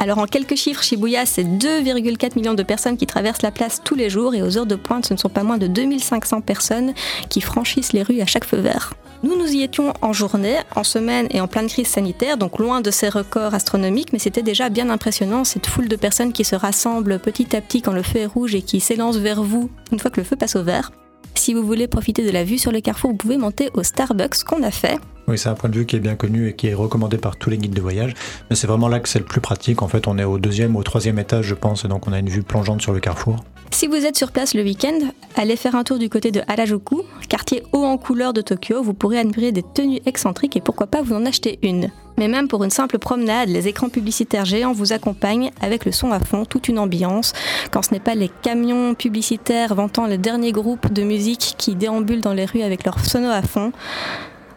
Alors 0.00 0.18
en 0.18 0.26
quelques 0.26 0.56
chiffres, 0.56 0.82
Shibuya, 0.82 1.24
c'est 1.24 1.44
2,4 1.44 2.36
millions 2.36 2.54
de 2.54 2.62
personnes 2.64 2.96
qui 2.96 3.06
traversent 3.06 3.42
la 3.42 3.52
place 3.52 3.80
tous 3.82 3.94
les 3.94 4.10
jours 4.10 4.34
et 4.34 4.42
aux 4.42 4.58
heures 4.58 4.66
de 4.66 4.74
pointe, 4.74 5.06
ce 5.06 5.14
ne 5.14 5.18
sont 5.18 5.28
pas 5.28 5.44
moins 5.44 5.56
de 5.56 5.68
2500 5.68 6.40
personnes 6.40 6.94
qui 7.30 7.40
franchissent 7.40 7.92
les 7.92 8.02
rues 8.02 8.20
à 8.20 8.26
chaque 8.26 8.44
feu 8.44 8.58
vert. 8.58 8.92
Nous 9.22 9.38
nous 9.38 9.50
y 9.50 9.62
étions 9.62 9.94
en 10.02 10.12
journée, 10.12 10.58
en 10.74 10.84
semaine 10.84 11.28
et 11.30 11.40
en 11.40 11.46
pleine 11.46 11.68
crise 11.68 11.86
sanitaire, 11.86 12.36
donc 12.36 12.58
loin 12.58 12.82
de 12.82 12.90
ces 12.90 13.08
records 13.08 13.54
astronomiques, 13.54 14.12
mais 14.12 14.18
c'était 14.18 14.42
déjà 14.42 14.68
bien 14.68 14.90
impressionnant, 14.90 15.44
cette 15.44 15.66
foule 15.66 15.88
de 15.88 15.96
personnes 15.96 16.32
qui 16.32 16.44
se 16.44 16.56
rassemblent 16.56 17.18
petit 17.18 17.56
à 17.56 17.62
petit 17.62 17.80
quand 17.80 17.92
le 17.92 18.02
feu 18.02 18.18
est 18.18 18.26
rouge 18.26 18.54
et 18.54 18.62
qui 18.62 18.80
s'élancent 18.80 19.16
vers 19.16 19.42
vous 19.42 19.70
une 19.92 20.00
fois 20.00 20.10
que 20.10 20.20
le 20.20 20.26
feu 20.26 20.36
passe 20.36 20.56
au 20.56 20.64
vert. 20.64 20.90
Si 21.34 21.52
vous 21.52 21.62
voulez 21.62 21.88
profiter 21.88 22.24
de 22.24 22.30
la 22.30 22.44
vue 22.44 22.58
sur 22.58 22.72
le 22.72 22.80
carrefour, 22.80 23.10
vous 23.10 23.16
pouvez 23.16 23.36
monter 23.36 23.70
au 23.74 23.82
Starbucks 23.82 24.44
qu'on 24.44 24.62
a 24.62 24.70
fait. 24.70 24.98
Oui, 25.26 25.38
c'est 25.38 25.48
un 25.48 25.54
point 25.54 25.70
de 25.70 25.76
vue 25.78 25.86
qui 25.86 25.96
est 25.96 26.00
bien 26.00 26.16
connu 26.16 26.48
et 26.48 26.54
qui 26.54 26.68
est 26.68 26.74
recommandé 26.74 27.16
par 27.16 27.36
tous 27.36 27.50
les 27.50 27.58
guides 27.58 27.74
de 27.74 27.80
voyage, 27.80 28.14
mais 28.48 28.56
c'est 28.56 28.66
vraiment 28.66 28.88
là 28.88 29.00
que 29.00 29.08
c'est 29.08 29.18
le 29.18 29.24
plus 29.24 29.40
pratique. 29.40 29.82
En 29.82 29.88
fait, 29.88 30.06
on 30.06 30.18
est 30.18 30.24
au 30.24 30.38
deuxième 30.38 30.76
ou 30.76 30.80
au 30.80 30.82
troisième 30.82 31.18
étage, 31.18 31.46
je 31.46 31.54
pense, 31.54 31.84
et 31.84 31.88
donc 31.88 32.06
on 32.06 32.12
a 32.12 32.18
une 32.18 32.28
vue 32.28 32.42
plongeante 32.42 32.82
sur 32.82 32.92
le 32.92 33.00
carrefour. 33.00 33.36
Si 33.70 33.86
vous 33.86 34.06
êtes 34.06 34.16
sur 34.16 34.32
place 34.32 34.54
le 34.54 34.62
week-end, 34.62 34.98
allez 35.34 35.56
faire 35.56 35.74
un 35.74 35.82
tour 35.82 35.98
du 35.98 36.08
côté 36.08 36.30
de 36.30 36.42
Harajuku, 36.46 37.02
quartier 37.28 37.62
haut 37.72 37.84
en 37.84 37.98
couleur 37.98 38.32
de 38.32 38.40
Tokyo. 38.40 38.82
Vous 38.82 38.94
pourrez 38.94 39.18
admirer 39.18 39.50
des 39.50 39.62
tenues 39.62 40.00
excentriques 40.06 40.56
et 40.56 40.60
pourquoi 40.60 40.86
pas 40.86 41.02
vous 41.02 41.14
en 41.14 41.26
acheter 41.26 41.58
une. 41.62 41.90
Mais 42.16 42.28
même 42.28 42.48
pour 42.48 42.64
une 42.64 42.70
simple 42.70 42.98
promenade, 42.98 43.48
les 43.48 43.68
écrans 43.68 43.88
publicitaires 43.88 44.44
géants 44.44 44.72
vous 44.72 44.92
accompagnent 44.92 45.50
avec 45.60 45.84
le 45.84 45.92
son 45.92 46.12
à 46.12 46.20
fond, 46.20 46.44
toute 46.44 46.68
une 46.68 46.78
ambiance. 46.78 47.32
Quand 47.70 47.82
ce 47.82 47.92
n'est 47.92 48.00
pas 48.00 48.14
les 48.14 48.30
camions 48.42 48.94
publicitaires 48.94 49.74
vantant 49.74 50.06
les 50.06 50.18
derniers 50.18 50.52
groupes 50.52 50.92
de 50.92 51.02
musique 51.02 51.54
qui 51.58 51.74
déambulent 51.74 52.22
dans 52.22 52.34
les 52.34 52.44
rues 52.44 52.62
avec 52.62 52.84
leurs 52.84 53.00
sonos 53.00 53.30
à 53.30 53.42
fond. 53.42 53.72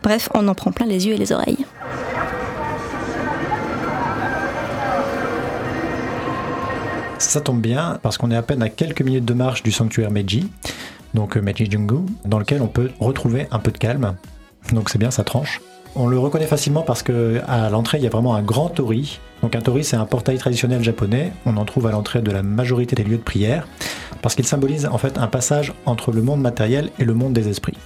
Bref, 0.03 0.29
on 0.33 0.47
en 0.47 0.55
prend 0.55 0.71
plein 0.71 0.85
les 0.85 1.07
yeux 1.07 1.13
et 1.13 1.17
les 1.17 1.31
oreilles. 1.31 1.65
Ça 7.19 7.41
tombe 7.41 7.59
bien 7.59 7.99
parce 8.03 8.17
qu'on 8.17 8.29
est 8.29 8.35
à 8.35 8.43
peine 8.43 8.61
à 8.61 8.69
quelques 8.69 9.01
minutes 9.01 9.25
de 9.25 9.33
marche 9.33 9.63
du 9.63 9.71
sanctuaire 9.71 10.11
Meiji, 10.11 10.47
donc 11.15 11.35
euh, 11.35 11.41
Meiji 11.41 11.69
Jungu, 11.69 12.05
dans 12.25 12.37
lequel 12.37 12.61
on 12.61 12.67
peut 12.67 12.91
retrouver 12.99 13.47
un 13.51 13.59
peu 13.59 13.71
de 13.71 13.77
calme. 13.77 14.15
Donc 14.71 14.89
c'est 14.89 14.99
bien, 14.99 15.09
ça 15.09 15.23
tranche. 15.23 15.59
On 15.99 16.05
le 16.05 16.19
reconnaît 16.19 16.45
facilement 16.45 16.83
parce 16.83 17.01
que 17.01 17.41
à 17.47 17.71
l'entrée, 17.71 17.97
il 17.97 18.03
y 18.03 18.07
a 18.07 18.11
vraiment 18.11 18.35
un 18.35 18.43
grand 18.43 18.69
tori. 18.69 19.19
Donc 19.41 19.55
un 19.55 19.61
tori, 19.61 19.83
c'est 19.83 19.95
un 19.95 20.05
portail 20.05 20.37
traditionnel 20.37 20.83
japonais. 20.83 21.31
On 21.47 21.57
en 21.57 21.65
trouve 21.65 21.87
à 21.87 21.91
l'entrée 21.91 22.21
de 22.21 22.29
la 22.29 22.43
majorité 22.43 22.95
des 22.95 23.03
lieux 23.03 23.17
de 23.17 23.23
prière 23.23 23.67
parce 24.21 24.35
qu'il 24.35 24.45
symbolise 24.45 24.85
en 24.85 24.99
fait 24.99 25.17
un 25.17 25.25
passage 25.25 25.73
entre 25.87 26.11
le 26.11 26.21
monde 26.21 26.39
matériel 26.39 26.91
et 26.99 27.03
le 27.03 27.15
monde 27.15 27.33
des 27.33 27.47
esprits. 27.47 27.77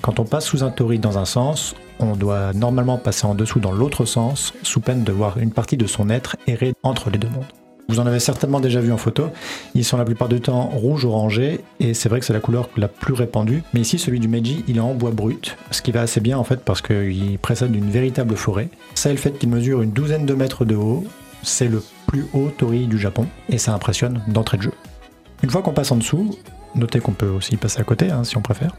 Quand 0.00 0.20
on 0.20 0.24
passe 0.24 0.44
sous 0.44 0.62
un 0.62 0.70
tori 0.70 1.00
dans 1.00 1.18
un 1.18 1.24
sens, 1.24 1.74
on 1.98 2.14
doit 2.14 2.52
normalement 2.52 2.98
passer 2.98 3.26
en 3.26 3.34
dessous 3.34 3.58
dans 3.58 3.72
l'autre 3.72 4.04
sens, 4.04 4.54
sous 4.62 4.78
peine 4.78 5.02
de 5.02 5.10
voir 5.10 5.38
une 5.38 5.50
partie 5.50 5.76
de 5.76 5.88
son 5.88 6.08
être 6.08 6.36
errer 6.46 6.72
entre 6.84 7.10
les 7.10 7.18
deux 7.18 7.30
mondes. 7.30 7.65
Vous 7.88 8.00
en 8.00 8.06
avez 8.06 8.18
certainement 8.18 8.58
déjà 8.58 8.80
vu 8.80 8.90
en 8.90 8.96
photo. 8.96 9.28
Ils 9.74 9.84
sont 9.84 9.96
la 9.96 10.04
plupart 10.04 10.28
du 10.28 10.40
temps 10.40 10.64
rouge-orangé 10.66 11.60
et 11.78 11.94
c'est 11.94 12.08
vrai 12.08 12.18
que 12.18 12.26
c'est 12.26 12.32
la 12.32 12.40
couleur 12.40 12.68
la 12.76 12.88
plus 12.88 13.14
répandue. 13.14 13.62
Mais 13.74 13.80
ici, 13.80 13.98
celui 13.98 14.18
du 14.18 14.26
Meiji, 14.26 14.64
il 14.66 14.78
est 14.78 14.80
en 14.80 14.94
bois 14.94 15.12
brut, 15.12 15.56
ce 15.70 15.82
qui 15.82 15.92
va 15.92 16.00
assez 16.00 16.20
bien 16.20 16.36
en 16.36 16.44
fait 16.44 16.60
parce 16.64 16.82
qu'il 16.82 17.38
précède 17.38 17.74
une 17.74 17.90
véritable 17.90 18.36
forêt. 18.36 18.68
Ça 18.94 19.10
et 19.10 19.12
le 19.12 19.18
fait 19.18 19.38
qu'il 19.38 19.50
mesure 19.50 19.82
une 19.82 19.92
douzaine 19.92 20.26
de 20.26 20.34
mètres 20.34 20.64
de 20.64 20.74
haut, 20.74 21.04
c'est 21.42 21.68
le 21.68 21.82
plus 22.06 22.26
haut 22.34 22.50
tori 22.56 22.86
du 22.86 22.98
Japon 22.98 23.26
et 23.48 23.58
ça 23.58 23.72
impressionne 23.72 24.20
d'entrée 24.26 24.56
de 24.56 24.62
jeu. 24.62 24.72
Une 25.44 25.50
fois 25.50 25.62
qu'on 25.62 25.72
passe 25.72 25.92
en 25.92 25.96
dessous, 25.96 26.36
notez 26.74 26.98
qu'on 26.98 27.12
peut 27.12 27.28
aussi 27.28 27.56
passer 27.56 27.80
à 27.80 27.84
côté 27.84 28.10
hein, 28.10 28.24
si 28.24 28.36
on 28.36 28.42
préfère, 28.42 28.74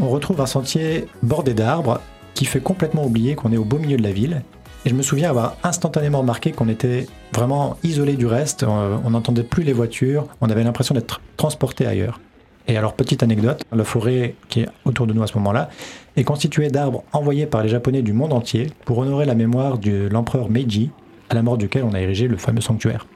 on 0.00 0.08
retrouve 0.08 0.40
un 0.40 0.46
sentier 0.46 1.06
bordé 1.22 1.52
d'arbres 1.52 2.00
qui 2.32 2.46
fait 2.46 2.60
complètement 2.60 3.04
oublier 3.04 3.34
qu'on 3.34 3.52
est 3.52 3.56
au 3.56 3.64
beau 3.64 3.78
milieu 3.78 3.96
de 3.96 4.02
la 4.02 4.12
ville 4.12 4.42
et 4.88 4.90
je 4.90 4.94
me 4.94 5.02
souviens 5.02 5.28
avoir 5.28 5.58
instantanément 5.64 6.20
remarqué 6.20 6.52
qu'on 6.52 6.70
était 6.70 7.06
vraiment 7.34 7.76
isolé 7.84 8.16
du 8.16 8.24
reste, 8.24 8.62
euh, 8.62 8.96
on 9.04 9.10
n'entendait 9.10 9.42
plus 9.42 9.62
les 9.62 9.74
voitures, 9.74 10.26
on 10.40 10.48
avait 10.48 10.64
l'impression 10.64 10.94
d'être 10.94 11.20
transporté 11.36 11.84
ailleurs. 11.84 12.20
Et 12.68 12.78
alors, 12.78 12.94
petite 12.94 13.22
anecdote, 13.22 13.62
la 13.70 13.84
forêt 13.84 14.34
qui 14.48 14.60
est 14.60 14.68
autour 14.86 15.06
de 15.06 15.12
nous 15.12 15.22
à 15.22 15.26
ce 15.26 15.34
moment-là 15.34 15.68
est 16.16 16.24
constituée 16.24 16.68
d'arbres 16.68 17.04
envoyés 17.12 17.44
par 17.44 17.62
les 17.62 17.68
Japonais 17.68 18.00
du 18.00 18.14
monde 18.14 18.32
entier 18.32 18.72
pour 18.86 18.96
honorer 18.96 19.26
la 19.26 19.34
mémoire 19.34 19.76
de 19.76 20.08
l'empereur 20.10 20.48
Meiji, 20.48 20.90
à 21.28 21.34
la 21.34 21.42
mort 21.42 21.58
duquel 21.58 21.84
on 21.84 21.92
a 21.92 22.00
érigé 22.00 22.26
le 22.26 22.38
fameux 22.38 22.62
sanctuaire. 22.62 23.06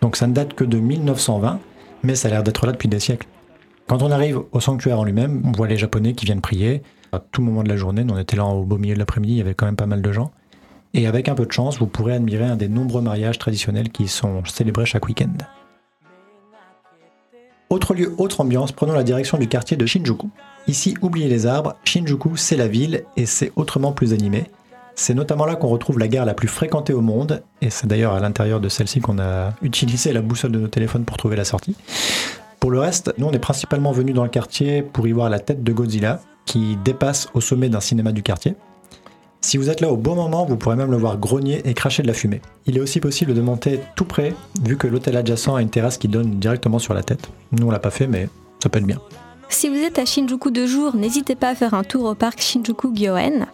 Donc 0.00 0.16
ça 0.16 0.26
ne 0.26 0.32
date 0.32 0.54
que 0.54 0.64
de 0.64 0.78
1920, 0.78 1.60
mais 2.04 2.14
ça 2.14 2.28
a 2.28 2.30
l'air 2.30 2.42
d'être 2.42 2.64
là 2.64 2.72
depuis 2.72 2.88
des 2.88 3.00
siècles. 3.00 3.28
Quand 3.86 4.02
on 4.02 4.10
arrive 4.10 4.40
au 4.50 4.60
sanctuaire 4.60 4.98
en 4.98 5.04
lui-même, 5.04 5.42
on 5.44 5.52
voit 5.52 5.68
les 5.68 5.76
Japonais 5.76 6.14
qui 6.14 6.24
viennent 6.24 6.40
prier. 6.40 6.82
À 7.12 7.18
tout 7.18 7.42
moment 7.42 7.62
de 7.62 7.68
la 7.68 7.76
journée, 7.76 8.02
on 8.10 8.16
était 8.16 8.38
là 8.38 8.46
au 8.46 8.64
beau 8.64 8.78
milieu 8.78 8.94
de 8.94 8.98
l'après-midi, 8.98 9.34
il 9.34 9.38
y 9.38 9.42
avait 9.42 9.52
quand 9.52 9.66
même 9.66 9.76
pas 9.76 9.84
mal 9.84 10.00
de 10.00 10.10
gens. 10.10 10.30
Et 10.94 11.06
avec 11.06 11.28
un 11.28 11.34
peu 11.34 11.46
de 11.46 11.52
chance, 11.52 11.78
vous 11.78 11.86
pourrez 11.86 12.14
admirer 12.14 12.44
un 12.44 12.56
des 12.56 12.68
nombreux 12.68 13.00
mariages 13.00 13.38
traditionnels 13.38 13.90
qui 13.90 14.08
sont 14.08 14.44
célébrés 14.44 14.84
chaque 14.84 15.06
week-end. 15.06 15.32
Autre 17.70 17.94
lieu, 17.94 18.14
autre 18.18 18.42
ambiance, 18.42 18.72
prenons 18.72 18.92
la 18.92 19.02
direction 19.02 19.38
du 19.38 19.48
quartier 19.48 19.78
de 19.78 19.86
Shinjuku. 19.86 20.28
Ici, 20.68 20.94
oubliez 21.00 21.28
les 21.28 21.46
arbres, 21.46 21.76
Shinjuku 21.84 22.36
c'est 22.36 22.56
la 22.56 22.68
ville 22.68 23.04
et 23.16 23.24
c'est 23.24 23.50
autrement 23.56 23.92
plus 23.92 24.12
animé. 24.12 24.44
C'est 24.94 25.14
notamment 25.14 25.46
là 25.46 25.56
qu'on 25.56 25.68
retrouve 25.68 25.98
la 25.98 26.06
gare 26.06 26.26
la 26.26 26.34
plus 26.34 26.48
fréquentée 26.48 26.92
au 26.92 27.00
monde, 27.00 27.42
et 27.62 27.70
c'est 27.70 27.86
d'ailleurs 27.86 28.12
à 28.12 28.20
l'intérieur 28.20 28.60
de 28.60 28.68
celle-ci 28.68 29.00
qu'on 29.00 29.18
a 29.18 29.54
utilisé 29.62 30.12
la 30.12 30.20
boussole 30.20 30.52
de 30.52 30.58
nos 30.58 30.68
téléphones 30.68 31.06
pour 31.06 31.16
trouver 31.16 31.34
la 31.34 31.44
sortie. 31.44 31.74
Pour 32.60 32.70
le 32.70 32.78
reste, 32.78 33.14
nous 33.16 33.26
on 33.26 33.32
est 33.32 33.38
principalement 33.38 33.92
venus 33.92 34.14
dans 34.14 34.24
le 34.24 34.28
quartier 34.28 34.82
pour 34.82 35.08
y 35.08 35.12
voir 35.12 35.30
la 35.30 35.40
tête 35.40 35.64
de 35.64 35.72
Godzilla, 35.72 36.20
qui 36.44 36.76
dépasse 36.84 37.28
au 37.32 37.40
sommet 37.40 37.70
d'un 37.70 37.80
cinéma 37.80 38.12
du 38.12 38.22
quartier. 38.22 38.54
Si 39.44 39.56
vous 39.56 39.68
êtes 39.70 39.80
là 39.80 39.92
au 39.92 39.96
bon 39.96 40.14
moment, 40.14 40.46
vous 40.46 40.56
pourrez 40.56 40.76
même 40.76 40.92
le 40.92 40.96
voir 40.96 41.18
grogner 41.18 41.62
et 41.68 41.74
cracher 41.74 42.02
de 42.02 42.06
la 42.06 42.14
fumée. 42.14 42.40
Il 42.66 42.78
est 42.78 42.80
aussi 42.80 43.00
possible 43.00 43.34
de 43.34 43.40
monter 43.40 43.80
tout 43.96 44.04
près, 44.04 44.34
vu 44.62 44.76
que 44.76 44.86
l'hôtel 44.86 45.16
adjacent 45.16 45.56
a 45.56 45.60
une 45.60 45.68
terrasse 45.68 45.98
qui 45.98 46.06
donne 46.06 46.38
directement 46.38 46.78
sur 46.78 46.94
la 46.94 47.02
tête. 47.02 47.28
Nous 47.50 47.66
on 47.66 47.70
l'a 47.70 47.80
pas 47.80 47.90
fait, 47.90 48.06
mais 48.06 48.28
ça 48.62 48.68
peut 48.68 48.78
être 48.78 48.86
bien. 48.86 49.00
Si 49.48 49.68
vous 49.68 49.76
êtes 49.76 49.98
à 49.98 50.06
Shinjuku 50.06 50.50
de 50.50 50.64
jour, 50.64 50.94
n'hésitez 50.94 51.34
pas 51.34 51.50
à 51.50 51.54
faire 51.54 51.74
un 51.74 51.82
tour 51.82 52.04
au 52.04 52.14
parc 52.14 52.40
Shinjuku 52.40 52.94
Gyoen. 52.94 53.46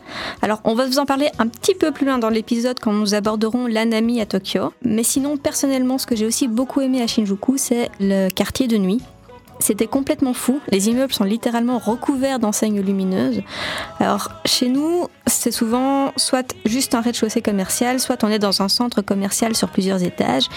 Alors, 0.43 0.61
on 0.63 0.75
va 0.75 0.87
vous 0.87 1.01
en 1.01 1.07
parler 1.07 1.29
un 1.41 1.49
petit 1.49 1.75
peu 1.75 1.91
plus 1.91 2.07
loin 2.07 2.19
dans 2.19 2.29
l'épisode 2.29 2.79
quand 2.81 2.93
nous 2.93 3.15
aborderons 3.15 3.67
l'Anami 3.67 4.21
à 4.21 4.27
Tokyo. 4.27 4.73
Mais 4.85 5.03
sinon, 5.03 5.37
personnellement, 5.37 5.99
ce 5.99 6.07
que 6.07 6.15
j'ai 6.15 6.27
aussi 6.27 6.47
beaucoup 6.47 6.83
aimé 6.83 7.03
à 7.03 7.09
Shinjuku, 7.09 7.57
c'est 7.57 7.91
le 7.99 8.29
quartier 8.31 8.69
de 8.69 8.77
nuit. 8.77 9.01
C'était 9.61 9.87
complètement 9.87 10.35
fou. 10.35 10.61
Les 10.71 10.89
immeubles 10.89 11.13
sont 11.13 11.25
littéralement 11.25 11.79
recouverts 11.79 12.39
d'enseignes 12.39 12.81
lumineuses. 12.81 13.43
Alors, 13.99 14.31
chez 14.45 14.69
nous, 14.69 15.09
c'est 15.27 15.51
souvent 15.51 16.13
soit 16.17 16.55
juste 16.65 16.95
un 16.95 17.01
rez-de-chaussée 17.01 17.43
commercial, 17.43 18.01
soit 18.01 18.23
on 18.25 18.29
est 18.29 18.39
dans 18.39 18.63
un 18.63 18.69
centre 18.69 19.03
commercial 19.03 19.57
sur 19.57 19.69
plusieurs 19.69 20.03
étages. 20.03 20.49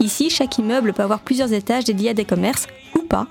Ici, 0.00 0.30
chaque 0.30 0.58
immeuble 0.58 0.92
peut 0.92 1.02
avoir 1.02 1.20
plusieurs 1.20 1.52
étages 1.52 1.84
dédiés 1.84 2.10
à 2.10 2.14
des 2.14 2.24
commerces, 2.24 2.66
ou 2.94 3.00
pas 3.00 3.26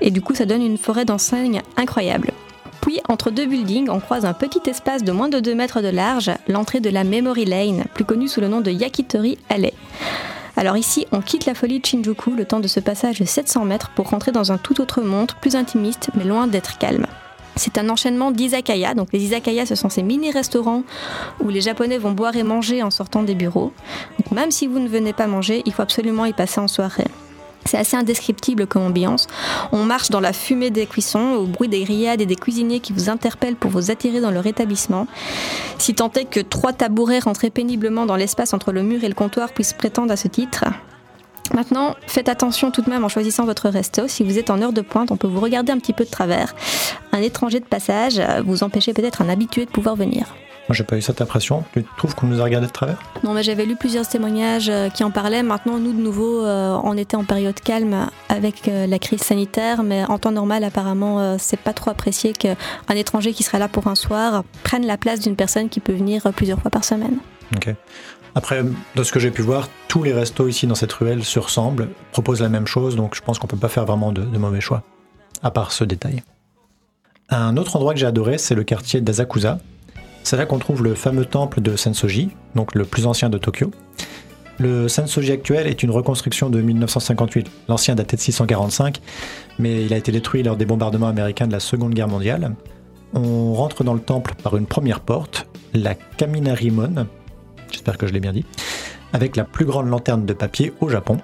et 0.00 0.10
du 0.10 0.20
coup 0.20 0.34
ça 0.34 0.46
donne 0.46 0.62
une 0.62 0.78
forêt 0.78 1.04
d'enseignes 1.04 1.62
incroyable. 1.76 2.32
Puis, 2.80 3.00
entre 3.08 3.30
deux 3.30 3.44
buildings, 3.44 3.90
on 3.90 4.00
croise 4.00 4.24
un 4.24 4.32
petit 4.32 4.62
espace 4.68 5.04
de 5.04 5.12
moins 5.12 5.28
de 5.28 5.38
2 5.38 5.54
mètres 5.54 5.82
de 5.82 5.88
large, 5.88 6.30
l'entrée 6.48 6.80
de 6.80 6.88
la 6.88 7.04
Memory 7.04 7.44
Lane, 7.44 7.84
plus 7.92 8.06
connue 8.06 8.26
sous 8.26 8.40
le 8.40 8.48
nom 8.48 8.62
de 8.62 8.70
Yakitori 8.70 9.36
Alley. 9.50 9.74
Alors 10.56 10.76
ici, 10.76 11.06
on 11.12 11.20
quitte 11.20 11.46
la 11.46 11.54
folie 11.54 11.80
de 11.80 11.86
Shinjuku 11.86 12.34
le 12.34 12.44
temps 12.44 12.60
de 12.60 12.68
ce 12.68 12.80
passage 12.80 13.20
de 13.20 13.24
700 13.24 13.64
mètres 13.64 13.90
pour 13.94 14.10
rentrer 14.10 14.32
dans 14.32 14.52
un 14.52 14.58
tout 14.58 14.80
autre 14.80 15.00
monde, 15.00 15.32
plus 15.40 15.56
intimiste, 15.56 16.10
mais 16.14 16.24
loin 16.24 16.46
d'être 16.46 16.78
calme. 16.78 17.06
C'est 17.56 17.78
un 17.78 17.88
enchaînement 17.88 18.30
d'izakaya. 18.30 18.94
Donc 18.94 19.08
les 19.12 19.22
izakaya, 19.22 19.66
ce 19.66 19.74
sont 19.74 19.88
ces 19.88 20.02
mini-restaurants 20.02 20.82
où 21.40 21.48
les 21.48 21.60
Japonais 21.60 21.98
vont 21.98 22.12
boire 22.12 22.36
et 22.36 22.42
manger 22.42 22.82
en 22.82 22.90
sortant 22.90 23.22
des 23.22 23.34
bureaux. 23.34 23.72
Donc 24.18 24.32
même 24.32 24.50
si 24.50 24.66
vous 24.66 24.78
ne 24.78 24.88
venez 24.88 25.12
pas 25.12 25.26
manger, 25.26 25.62
il 25.66 25.72
faut 25.72 25.82
absolument 25.82 26.24
y 26.24 26.32
passer 26.32 26.60
en 26.60 26.68
soirée. 26.68 27.08
C'est 27.66 27.78
assez 27.78 27.96
indescriptible 27.96 28.66
comme 28.66 28.82
ambiance. 28.82 29.26
On 29.72 29.84
marche 29.84 30.10
dans 30.10 30.20
la 30.20 30.32
fumée 30.32 30.70
des 30.70 30.86
cuissons, 30.86 31.32
au 31.32 31.44
bruit 31.44 31.68
des 31.68 31.84
grillades 31.84 32.20
et 32.20 32.26
des 32.26 32.36
cuisiniers 32.36 32.80
qui 32.80 32.92
vous 32.92 33.10
interpellent 33.10 33.56
pour 33.56 33.70
vous 33.70 33.90
attirer 33.90 34.20
dans 34.20 34.30
leur 34.30 34.46
établissement. 34.46 35.06
Si 35.78 35.94
tant 35.94 36.10
est 36.12 36.24
que 36.24 36.40
trois 36.40 36.72
tabourets 36.72 37.20
rentrés 37.20 37.50
péniblement 37.50 38.06
dans 38.06 38.16
l'espace 38.16 38.54
entre 38.54 38.72
le 38.72 38.82
mur 38.82 39.04
et 39.04 39.08
le 39.08 39.14
comptoir 39.14 39.52
puissent 39.52 39.74
prétendre 39.74 40.12
à 40.12 40.16
ce 40.16 40.28
titre. 40.28 40.64
Maintenant, 41.54 41.96
faites 42.06 42.28
attention 42.28 42.70
tout 42.70 42.80
de 42.80 42.90
même 42.90 43.04
en 43.04 43.08
choisissant 43.08 43.44
votre 43.44 43.68
resto. 43.68 44.06
Si 44.06 44.22
vous 44.22 44.38
êtes 44.38 44.50
en 44.50 44.62
heure 44.62 44.72
de 44.72 44.82
pointe, 44.82 45.10
on 45.10 45.16
peut 45.16 45.26
vous 45.26 45.40
regarder 45.40 45.72
un 45.72 45.78
petit 45.78 45.92
peu 45.92 46.04
de 46.04 46.10
travers. 46.10 46.54
Un 47.12 47.20
étranger 47.22 47.58
de 47.58 47.64
passage 47.64 48.22
vous 48.44 48.62
empêchez 48.62 48.94
peut-être 48.94 49.20
un 49.20 49.28
habitué 49.28 49.66
de 49.66 49.70
pouvoir 49.70 49.96
venir. 49.96 50.34
Moi, 50.70 50.76
j'ai 50.76 50.84
pas 50.84 50.96
eu 50.96 51.02
cette 51.02 51.20
impression. 51.20 51.64
Tu 51.72 51.84
trouves 51.98 52.14
qu'on 52.14 52.28
nous 52.28 52.40
a 52.40 52.44
regardé 52.44 52.68
de 52.68 52.72
travers? 52.72 53.02
Non, 53.24 53.34
mais 53.34 53.42
j'avais 53.42 53.66
lu 53.66 53.74
plusieurs 53.74 54.06
témoignages 54.06 54.68
euh, 54.68 54.88
qui 54.88 55.02
en 55.02 55.10
parlaient. 55.10 55.42
Maintenant, 55.42 55.80
nous, 55.80 55.92
de 55.92 56.00
nouveau, 56.00 56.44
euh, 56.44 56.78
on 56.84 56.96
était 56.96 57.16
en 57.16 57.24
période 57.24 57.58
calme 57.58 58.06
avec 58.28 58.68
euh, 58.68 58.86
la 58.86 59.00
crise 59.00 59.20
sanitaire, 59.20 59.82
mais 59.82 60.04
en 60.04 60.20
temps 60.20 60.30
normal, 60.30 60.62
apparemment, 60.62 61.36
c'est 61.38 61.58
pas 61.58 61.72
trop 61.72 61.90
apprécié 61.90 62.34
qu'un 62.34 62.54
étranger 62.94 63.32
qui 63.32 63.42
serait 63.42 63.58
là 63.58 63.66
pour 63.66 63.88
un 63.88 63.96
soir 63.96 64.44
prenne 64.62 64.86
la 64.86 64.96
place 64.96 65.18
d'une 65.18 65.34
personne 65.34 65.70
qui 65.70 65.80
peut 65.80 65.92
venir 65.92 66.22
plusieurs 66.36 66.60
fois 66.60 66.70
par 66.70 66.84
semaine. 66.84 67.18
Ok. 67.56 67.74
Après, 68.36 68.62
de 68.94 69.02
ce 69.02 69.10
que 69.10 69.18
j'ai 69.18 69.32
pu 69.32 69.42
voir, 69.42 69.68
tous 69.88 70.04
les 70.04 70.12
restos 70.12 70.46
ici 70.46 70.68
dans 70.68 70.76
cette 70.76 70.92
ruelle 70.92 71.24
se 71.24 71.40
ressemblent, 71.40 71.88
proposent 72.12 72.42
la 72.42 72.48
même 72.48 72.68
chose, 72.68 72.94
donc 72.94 73.16
je 73.16 73.22
pense 73.22 73.40
qu'on 73.40 73.48
peut 73.48 73.56
pas 73.56 73.66
faire 73.66 73.86
vraiment 73.86 74.12
de, 74.12 74.22
de 74.22 74.38
mauvais 74.38 74.60
choix, 74.60 74.84
à 75.42 75.50
part 75.50 75.72
ce 75.72 75.82
détail. 75.82 76.22
Un 77.28 77.56
autre 77.56 77.74
endroit 77.74 77.92
que 77.92 77.98
j'ai 77.98 78.06
adoré, 78.06 78.38
c'est 78.38 78.54
le 78.54 78.62
quartier 78.62 79.00
d'Asakusa, 79.00 79.58
c'est 80.22 80.36
là 80.36 80.46
qu'on 80.46 80.58
trouve 80.58 80.82
le 80.82 80.94
fameux 80.94 81.24
temple 81.24 81.60
de 81.60 81.76
Sensoji, 81.76 82.30
donc 82.54 82.74
le 82.74 82.84
plus 82.84 83.06
ancien 83.06 83.30
de 83.30 83.38
Tokyo. 83.38 83.70
Le 84.58 84.88
Sensoji 84.88 85.32
actuel 85.32 85.66
est 85.66 85.82
une 85.82 85.90
reconstruction 85.90 86.50
de 86.50 86.60
1958. 86.60 87.50
L'ancien 87.68 87.94
datait 87.94 88.16
de 88.16 88.20
645, 88.20 89.00
mais 89.58 89.84
il 89.86 89.94
a 89.94 89.96
été 89.96 90.12
détruit 90.12 90.42
lors 90.42 90.56
des 90.56 90.66
bombardements 90.66 91.08
américains 91.08 91.46
de 91.46 91.52
la 91.52 91.60
Seconde 91.60 91.94
Guerre 91.94 92.08
mondiale. 92.08 92.54
On 93.14 93.54
rentre 93.54 93.84
dans 93.84 93.94
le 93.94 94.00
temple 94.00 94.34
par 94.42 94.56
une 94.56 94.66
première 94.66 95.00
porte, 95.00 95.48
la 95.72 95.94
Kaminarimon, 95.94 97.06
j'espère 97.70 97.96
que 97.96 98.06
je 98.06 98.12
l'ai 98.12 98.20
bien 98.20 98.32
dit, 98.32 98.44
avec 99.12 99.36
la 99.36 99.44
plus 99.44 99.64
grande 99.64 99.88
lanterne 99.88 100.26
de 100.26 100.32
papier 100.32 100.72
au 100.80 100.88
Japon. 100.88 101.18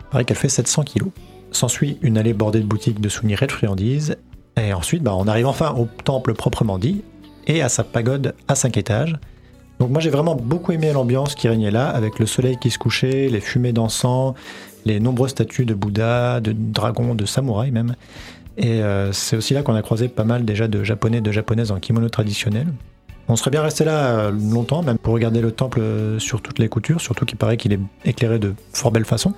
Il 0.00 0.04
paraît 0.12 0.24
qu'elle 0.24 0.36
fait 0.36 0.48
700 0.48 0.84
kg. 0.84 1.06
S'ensuit 1.50 1.98
une 2.02 2.16
allée 2.16 2.34
bordée 2.34 2.60
de 2.60 2.66
boutiques 2.66 3.00
de 3.00 3.08
souvenirs 3.08 3.42
et 3.42 3.46
de 3.46 3.52
friandises. 3.52 4.16
Et 4.56 4.72
ensuite, 4.72 5.02
bah, 5.02 5.14
on 5.16 5.26
arrive 5.26 5.46
enfin 5.46 5.74
au 5.76 5.88
temple 6.04 6.34
proprement 6.34 6.78
dit, 6.78 7.02
et 7.46 7.62
à 7.62 7.68
sa 7.68 7.84
pagode 7.84 8.34
à 8.48 8.54
5 8.54 8.76
étages. 8.76 9.16
Donc 9.78 9.90
moi 9.90 10.00
j'ai 10.00 10.10
vraiment 10.10 10.34
beaucoup 10.34 10.72
aimé 10.72 10.92
l'ambiance 10.92 11.34
qui 11.34 11.48
régnait 11.48 11.70
là, 11.70 11.88
avec 11.88 12.18
le 12.18 12.26
soleil 12.26 12.58
qui 12.60 12.70
se 12.70 12.78
couchait, 12.78 13.28
les 13.28 13.40
fumées 13.40 13.72
d'encens, 13.72 14.34
les 14.84 15.00
nombreuses 15.00 15.30
statues 15.30 15.64
de 15.64 15.74
Bouddha, 15.74 16.40
de 16.40 16.52
dragons, 16.52 17.14
de 17.14 17.24
samouraïs 17.24 17.72
même. 17.72 17.94
Et 18.58 18.82
euh, 18.82 19.10
c'est 19.12 19.36
aussi 19.36 19.54
là 19.54 19.62
qu'on 19.62 19.74
a 19.74 19.82
croisé 19.82 20.08
pas 20.08 20.24
mal 20.24 20.44
déjà 20.44 20.68
de 20.68 20.84
japonais, 20.84 21.22
de 21.22 21.32
japonaises 21.32 21.70
en 21.70 21.78
kimono 21.78 22.10
traditionnel. 22.10 22.66
On 23.28 23.36
serait 23.36 23.50
bien 23.50 23.62
resté 23.62 23.84
là 23.84 24.18
euh, 24.18 24.30
longtemps, 24.32 24.82
même 24.82 24.98
pour 24.98 25.14
regarder 25.14 25.40
le 25.40 25.52
temple 25.52 25.80
euh, 25.80 26.18
sur 26.18 26.42
toutes 26.42 26.58
les 26.58 26.68
coutures, 26.68 27.00
surtout 27.00 27.24
qu'il 27.24 27.38
paraît 27.38 27.56
qu'il 27.56 27.72
est 27.72 27.80
éclairé 28.04 28.38
de 28.38 28.54
fort 28.74 28.90
belle 28.90 29.04
façon. 29.06 29.32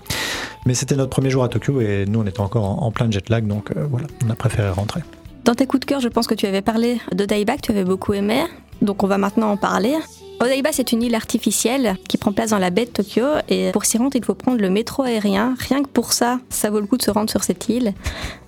Mais 0.67 0.75
c'était 0.75 0.97
notre 0.97 1.11
premier 1.11 1.31
jour 1.31 1.45
à 1.45 1.49
Tokyo 1.49 1.81
et 1.81 2.05
nous 2.09 2.21
on 2.21 2.27
était 2.27 2.41
encore 2.41 2.83
en, 2.83 2.91
plein 2.91 3.09
jet 3.11 3.29
lag, 3.29 3.47
donc 3.47 3.71
voilà, 3.77 4.07
on 4.27 4.31
a 4.31 4.35
préféré 4.35 4.71
rentrer. 4.71 5.03
Dans 5.45 5.55
tes 5.55 5.67
coups 5.67 5.81
de 5.81 5.85
cœur, 5.87 6.01
je 6.01 6.09
pense 6.09 6.27
que 6.27 6.35
tu 6.35 6.47
avais 6.47 6.63
parlé 6.63 7.01
d'Odaiba, 7.13 7.57
que 7.57 7.63
tu 7.63 7.73
avais 7.73 7.85
beaucoup 7.85 8.13
aimé. 8.13 8.45
Donc 8.81 9.03
on 9.03 9.07
va 9.07 9.19
maintenant 9.19 9.51
en 9.51 9.57
parler. 9.57 9.97
Odaiba, 10.41 10.71
c'est 10.73 10.93
une 10.93 11.03
île 11.03 11.15
artificielle 11.15 11.97
qui 12.09 12.17
prend 12.17 12.33
place 12.33 12.51
dans 12.51 12.59
la 12.59 12.71
baie 12.71 12.85
de 12.85 12.91
Tokyo. 12.91 13.25
Et 13.49 13.71
pour 13.73 13.85
s'y 13.85 13.99
rendre, 13.99 14.15
il 14.15 14.25
faut 14.25 14.35
prendre 14.35 14.61
le 14.61 14.71
métro 14.71 15.03
aérien. 15.03 15.55
Rien 15.59 15.83
que 15.83 15.89
pour 15.89 16.13
ça, 16.13 16.39
ça 16.49 16.71
vaut 16.71 16.81
le 16.81 16.87
coup 16.87 16.97
de 16.97 17.03
se 17.03 17.11
rendre 17.11 17.31
sur 17.31 17.43
cette 17.45 17.69
île. 17.69 17.93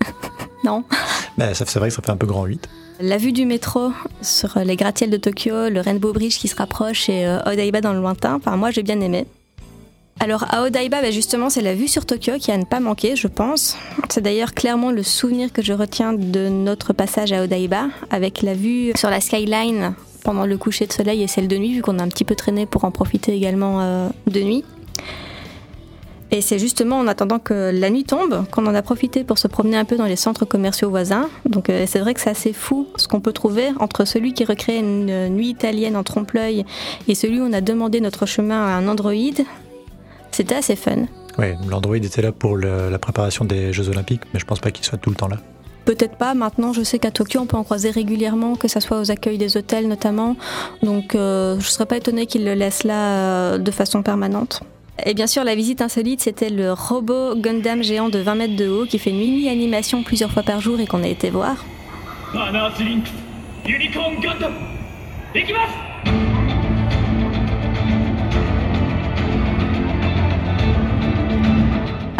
non? 0.64 0.84
Bah, 1.36 1.52
C'est 1.54 1.76
vrai 1.76 1.88
que 1.88 1.94
ça 1.94 2.02
fait 2.02 2.10
un 2.10 2.16
peu 2.16 2.26
grand 2.26 2.44
8. 2.44 2.68
La 3.00 3.16
vue 3.16 3.32
du 3.32 3.44
métro 3.44 3.90
sur 4.22 4.56
les 4.58 4.76
gratte-ciels 4.76 5.10
de 5.10 5.16
Tokyo, 5.16 5.68
le 5.68 5.80
Rainbow 5.80 6.12
Bridge 6.12 6.38
qui 6.38 6.46
se 6.46 6.54
rapproche 6.54 7.08
et 7.08 7.26
euh, 7.26 7.40
Odaiba 7.44 7.80
dans 7.80 7.92
le 7.92 7.98
lointain, 7.98 8.34
enfin, 8.36 8.56
moi 8.56 8.70
j'ai 8.70 8.84
bien 8.84 9.00
aimé. 9.00 9.26
Alors 10.20 10.46
à 10.48 10.62
Odaiba, 10.62 11.02
bah, 11.02 11.10
justement, 11.10 11.50
c'est 11.50 11.60
la 11.60 11.74
vue 11.74 11.88
sur 11.88 12.06
Tokyo 12.06 12.34
qui 12.38 12.50
a 12.50 12.56
ne 12.56 12.64
pas 12.64 12.80
manquer, 12.80 13.16
je 13.16 13.26
pense. 13.26 13.76
C'est 14.08 14.22
d'ailleurs 14.22 14.54
clairement 14.54 14.90
le 14.90 15.02
souvenir 15.02 15.52
que 15.52 15.60
je 15.60 15.72
retiens 15.72 16.12
de 16.12 16.48
notre 16.48 16.92
passage 16.92 17.32
à 17.32 17.42
Odaiba, 17.42 17.88
avec 18.10 18.42
la 18.42 18.54
vue 18.54 18.92
sur 18.96 19.10
la 19.10 19.20
skyline 19.20 19.94
pendant 20.22 20.46
le 20.46 20.56
coucher 20.56 20.86
de 20.86 20.92
soleil 20.92 21.22
et 21.22 21.26
celle 21.26 21.48
de 21.48 21.56
nuit, 21.56 21.74
vu 21.74 21.82
qu'on 21.82 21.98
a 21.98 22.02
un 22.02 22.08
petit 22.08 22.24
peu 22.24 22.34
traîné 22.34 22.64
pour 22.64 22.84
en 22.84 22.90
profiter 22.90 23.34
également 23.34 23.80
euh, 23.80 24.08
de 24.26 24.40
nuit. 24.40 24.64
Et 26.30 26.40
c'est 26.40 26.58
justement 26.58 26.98
en 26.98 27.06
attendant 27.06 27.38
que 27.38 27.70
la 27.72 27.90
nuit 27.90 28.04
tombe 28.04 28.44
qu'on 28.50 28.66
en 28.66 28.74
a 28.74 28.82
profité 28.82 29.22
pour 29.22 29.38
se 29.38 29.46
promener 29.46 29.76
un 29.76 29.84
peu 29.84 29.96
dans 29.96 30.06
les 30.06 30.16
centres 30.16 30.44
commerciaux 30.44 30.90
voisins. 30.90 31.28
Donc 31.48 31.70
euh, 31.70 31.84
c'est 31.86 32.00
vrai 32.00 32.14
que 32.14 32.20
c'est 32.20 32.30
assez 32.30 32.52
fou 32.52 32.88
ce 32.96 33.06
qu'on 33.06 33.20
peut 33.20 33.32
trouver 33.32 33.68
entre 33.78 34.04
celui 34.04 34.32
qui 34.32 34.44
recrée 34.44 34.78
une 34.78 35.28
nuit 35.28 35.48
italienne 35.48 35.96
en 35.96 36.02
trompe-l'œil 36.02 36.64
et 37.06 37.14
celui 37.14 37.40
où 37.40 37.44
on 37.44 37.52
a 37.52 37.60
demandé 37.60 38.00
notre 38.00 38.26
chemin 38.26 38.58
à 38.58 38.70
un 38.70 38.88
androïde. 38.88 39.44
C'était 40.34 40.56
assez 40.56 40.74
fun. 40.74 41.06
Oui, 41.38 41.46
l'Android 41.70 41.96
était 41.96 42.20
là 42.20 42.32
pour 42.32 42.58
la 42.58 42.98
préparation 42.98 43.44
des 43.44 43.72
Jeux 43.72 43.88
Olympiques, 43.88 44.22
mais 44.32 44.40
je 44.40 44.44
pense 44.44 44.58
pas 44.58 44.72
qu'il 44.72 44.84
soit 44.84 44.98
tout 44.98 45.10
le 45.10 45.14
temps 45.14 45.28
là. 45.28 45.36
Peut-être 45.84 46.16
pas. 46.16 46.34
Maintenant, 46.34 46.72
je 46.72 46.82
sais 46.82 46.98
qu'à 46.98 47.12
Tokyo, 47.12 47.38
on 47.40 47.46
peut 47.46 47.56
en 47.56 47.62
croiser 47.62 47.92
régulièrement, 47.92 48.56
que 48.56 48.66
ce 48.66 48.80
soit 48.80 48.98
aux 48.98 49.12
accueils 49.12 49.38
des 49.38 49.56
hôtels 49.56 49.86
notamment. 49.86 50.34
Donc, 50.82 51.14
euh, 51.14 51.52
je 51.60 51.66
ne 51.66 51.70
serais 51.70 51.86
pas 51.86 51.98
étonnée 51.98 52.26
qu'ils 52.26 52.44
le 52.44 52.54
laissent 52.54 52.82
là 52.82 52.94
euh, 52.94 53.58
de 53.58 53.70
façon 53.70 54.02
permanente. 54.02 54.64
Et 55.06 55.14
bien 55.14 55.28
sûr, 55.28 55.44
la 55.44 55.54
visite 55.54 55.80
insolite, 55.82 56.20
c'était 56.20 56.50
le 56.50 56.72
robot 56.72 57.36
Gundam 57.36 57.84
géant 57.84 58.08
de 58.08 58.18
20 58.18 58.34
mètres 58.34 58.56
de 58.56 58.68
haut 58.68 58.86
qui 58.86 58.98
fait 58.98 59.10
une 59.10 59.18
mini-animation 59.18 60.02
plusieurs 60.02 60.32
fois 60.32 60.42
par 60.42 60.60
jour 60.60 60.80
et 60.80 60.86
qu'on 60.86 61.04
a 61.04 61.08
été 61.08 61.30
voir. 61.30 61.64
Unicorn 63.68 64.16
Gundam 64.20 64.54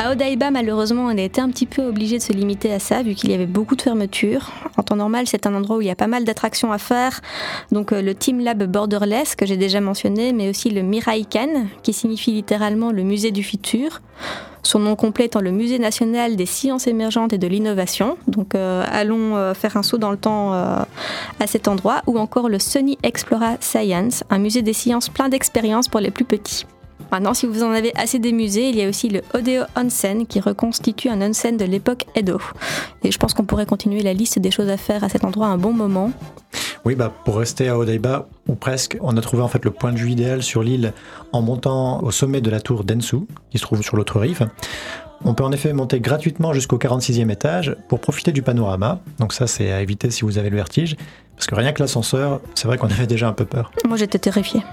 À 0.04 0.10
Odaiba, 0.10 0.50
malheureusement, 0.50 1.06
on 1.06 1.16
a 1.16 1.22
été 1.22 1.40
un 1.40 1.48
petit 1.48 1.64
peu 1.64 1.82
obligé 1.86 2.18
de 2.18 2.22
se 2.22 2.34
limiter 2.34 2.70
à 2.70 2.78
ça, 2.78 3.02
vu 3.02 3.14
qu'il 3.14 3.30
y 3.30 3.34
avait 3.34 3.46
beaucoup 3.46 3.74
de 3.74 3.80
fermetures. 3.80 4.50
En 4.76 4.82
temps 4.82 4.96
normal, 4.96 5.26
c'est 5.26 5.46
un 5.46 5.54
endroit 5.54 5.78
où 5.78 5.80
il 5.80 5.86
y 5.86 5.90
a 5.90 5.96
pas 5.96 6.08
mal 6.08 6.24
d'attractions 6.24 6.72
à 6.72 6.76
faire. 6.76 7.22
Donc 7.72 7.90
euh, 7.90 8.02
le 8.02 8.14
Team 8.14 8.40
Lab 8.40 8.62
Borderless, 8.64 9.34
que 9.34 9.46
j'ai 9.46 9.56
déjà 9.56 9.80
mentionné, 9.80 10.34
mais 10.34 10.50
aussi 10.50 10.68
le 10.68 10.82
Miraikan, 10.82 11.68
qui 11.82 11.94
signifie 11.94 12.32
littéralement 12.32 12.92
le 12.92 13.02
musée 13.02 13.30
du 13.30 13.42
futur. 13.42 14.02
Son 14.62 14.78
nom 14.78 14.94
complet 14.94 15.24
étant 15.24 15.40
le 15.40 15.52
Musée 15.52 15.78
national 15.78 16.36
des 16.36 16.46
sciences 16.46 16.86
émergentes 16.86 17.32
et 17.32 17.38
de 17.38 17.46
l'innovation. 17.46 18.18
Donc 18.26 18.54
euh, 18.54 18.84
allons 18.86 19.36
euh, 19.36 19.54
faire 19.54 19.78
un 19.78 19.82
saut 19.82 19.96
dans 19.96 20.10
le 20.10 20.18
temps 20.18 20.52
à 20.52 21.46
cet 21.46 21.66
endroit. 21.66 22.02
Ou 22.06 22.18
encore 22.18 22.50
le 22.50 22.58
Sony 22.58 22.98
Explora 23.02 23.56
Science, 23.60 24.22
un 24.28 24.38
musée 24.38 24.60
des 24.60 24.74
sciences 24.74 25.08
plein 25.08 25.30
d'expériences 25.30 25.88
pour 25.88 26.00
les 26.00 26.10
plus 26.10 26.26
petits. 26.26 26.66
Maintenant, 27.14 27.32
si 27.32 27.46
vous 27.46 27.62
en 27.62 27.70
avez 27.70 27.92
assez 27.94 28.18
des 28.18 28.32
musées, 28.32 28.70
il 28.70 28.76
y 28.76 28.82
a 28.82 28.88
aussi 28.88 29.08
le 29.08 29.22
Odeo 29.34 29.62
Onsen 29.76 30.26
qui 30.26 30.40
reconstitue 30.40 31.08
un 31.08 31.22
onsen 31.22 31.56
de 31.56 31.64
l'époque 31.64 32.06
Edo. 32.16 32.40
Et 33.04 33.12
je 33.12 33.18
pense 33.18 33.34
qu'on 33.34 33.44
pourrait 33.44 33.66
continuer 33.66 34.02
la 34.02 34.12
liste 34.12 34.40
des 34.40 34.50
choses 34.50 34.68
à 34.68 34.76
faire 34.76 35.04
à 35.04 35.08
cet 35.08 35.22
endroit 35.22 35.46
un 35.46 35.56
bon 35.56 35.72
moment. 35.72 36.10
Oui, 36.84 36.96
bah, 36.96 37.12
pour 37.24 37.36
rester 37.36 37.68
à 37.68 37.78
Odaiba, 37.78 38.26
ou 38.48 38.56
presque, 38.56 38.98
on 39.00 39.16
a 39.16 39.20
trouvé 39.20 39.44
en 39.44 39.46
fait 39.46 39.64
le 39.64 39.70
point 39.70 39.92
de 39.92 39.96
vue 39.96 40.10
idéal 40.10 40.42
sur 40.42 40.64
l'île 40.64 40.92
en 41.30 41.40
montant 41.40 42.02
au 42.02 42.10
sommet 42.10 42.40
de 42.40 42.50
la 42.50 42.60
tour 42.60 42.82
Densu, 42.82 43.18
qui 43.48 43.58
se 43.58 43.62
trouve 43.62 43.80
sur 43.80 43.96
l'autre 43.96 44.18
rive. 44.18 44.48
On 45.24 45.34
peut 45.34 45.44
en 45.44 45.52
effet 45.52 45.72
monter 45.72 46.00
gratuitement 46.00 46.52
jusqu'au 46.52 46.78
46e 46.78 47.30
étage 47.30 47.76
pour 47.88 48.00
profiter 48.00 48.32
du 48.32 48.42
panorama. 48.42 48.98
Donc 49.20 49.34
ça, 49.34 49.46
c'est 49.46 49.70
à 49.70 49.80
éviter 49.82 50.10
si 50.10 50.22
vous 50.22 50.36
avez 50.36 50.50
le 50.50 50.56
vertige. 50.56 50.96
Parce 51.36 51.46
que 51.46 51.54
rien 51.54 51.72
que 51.72 51.80
l'ascenseur, 51.80 52.40
c'est 52.56 52.66
vrai 52.66 52.76
qu'on 52.76 52.90
avait 52.90 53.06
déjà 53.06 53.28
un 53.28 53.32
peu 53.32 53.44
peur. 53.44 53.70
Moi, 53.86 53.98
j'étais 53.98 54.18
terrifiée. 54.18 54.64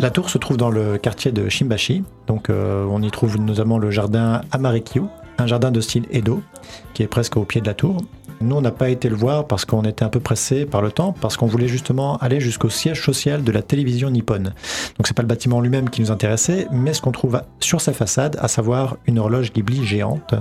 La 0.00 0.08
tour 0.08 0.30
se 0.30 0.38
trouve 0.38 0.56
dans 0.56 0.70
le 0.70 0.96
quartier 0.96 1.30
de 1.30 1.50
Shimbashi. 1.50 2.04
Donc 2.26 2.48
euh, 2.48 2.86
on 2.90 3.02
y 3.02 3.10
trouve 3.10 3.38
notamment 3.38 3.76
le 3.76 3.90
jardin 3.90 4.40
Amarikyu, 4.50 5.02
un 5.36 5.46
jardin 5.46 5.70
de 5.70 5.82
style 5.82 6.06
Edo, 6.10 6.42
qui 6.94 7.02
est 7.02 7.06
presque 7.06 7.36
au 7.36 7.44
pied 7.44 7.60
de 7.60 7.66
la 7.66 7.74
tour. 7.74 7.98
Nous, 8.40 8.56
on 8.56 8.62
n'a 8.62 8.70
pas 8.70 8.88
été 8.88 9.10
le 9.10 9.16
voir 9.16 9.46
parce 9.46 9.66
qu'on 9.66 9.82
était 9.82 10.02
un 10.02 10.08
peu 10.08 10.18
pressé 10.18 10.64
par 10.64 10.80
le 10.80 10.90
temps, 10.90 11.12
parce 11.12 11.36
qu'on 11.36 11.44
voulait 11.44 11.68
justement 11.68 12.16
aller 12.16 12.40
jusqu'au 12.40 12.70
siège 12.70 13.04
social 13.04 13.44
de 13.44 13.52
la 13.52 13.60
télévision 13.60 14.08
nippone. 14.08 14.54
Donc 14.96 15.06
c'est 15.06 15.12
pas 15.12 15.20
le 15.20 15.28
bâtiment 15.28 15.60
lui-même 15.60 15.90
qui 15.90 16.00
nous 16.00 16.10
intéressait, 16.10 16.66
mais 16.72 16.94
ce 16.94 17.02
qu'on 17.02 17.12
trouve 17.12 17.42
sur 17.58 17.82
sa 17.82 17.92
façade, 17.92 18.38
à 18.40 18.48
savoir 18.48 18.96
une 19.06 19.18
horloge 19.18 19.52
Ghibli 19.52 19.84
géante. 19.84 20.34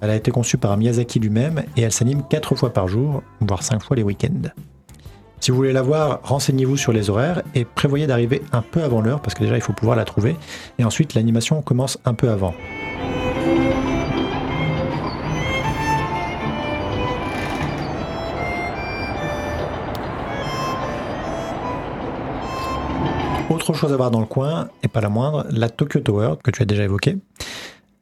Elle 0.00 0.08
a 0.08 0.16
été 0.16 0.30
conçue 0.30 0.56
par 0.56 0.74
Miyazaki 0.78 1.20
lui-même 1.20 1.64
et 1.76 1.82
elle 1.82 1.92
s'anime 1.92 2.22
4 2.30 2.54
fois 2.54 2.72
par 2.72 2.88
jour, 2.88 3.22
voire 3.40 3.62
5 3.62 3.82
fois 3.82 3.94
les 3.94 4.02
week-ends. 4.02 4.48
Si 5.46 5.52
vous 5.52 5.58
voulez 5.58 5.72
la 5.72 5.82
voir, 5.82 6.18
renseignez-vous 6.24 6.76
sur 6.76 6.92
les 6.92 7.08
horaires 7.08 7.40
et 7.54 7.64
prévoyez 7.64 8.08
d'arriver 8.08 8.42
un 8.50 8.62
peu 8.62 8.82
avant 8.82 9.00
l'heure 9.00 9.20
parce 9.20 9.34
que 9.34 9.44
déjà 9.44 9.54
il 9.54 9.60
faut 9.60 9.72
pouvoir 9.72 9.96
la 9.96 10.04
trouver. 10.04 10.34
Et 10.80 10.84
ensuite 10.84 11.14
l'animation 11.14 11.62
commence 11.62 11.98
un 12.04 12.14
peu 12.14 12.30
avant. 12.30 12.52
Autre 23.48 23.72
chose 23.72 23.92
à 23.92 23.96
voir 23.96 24.10
dans 24.10 24.18
le 24.18 24.26
coin, 24.26 24.66
et 24.82 24.88
pas 24.88 25.00
la 25.00 25.08
moindre, 25.08 25.46
la 25.50 25.68
Tokyo 25.68 26.00
Tower, 26.00 26.34
que 26.42 26.50
tu 26.50 26.60
as 26.62 26.66
déjà 26.66 26.82
évoquée. 26.82 27.18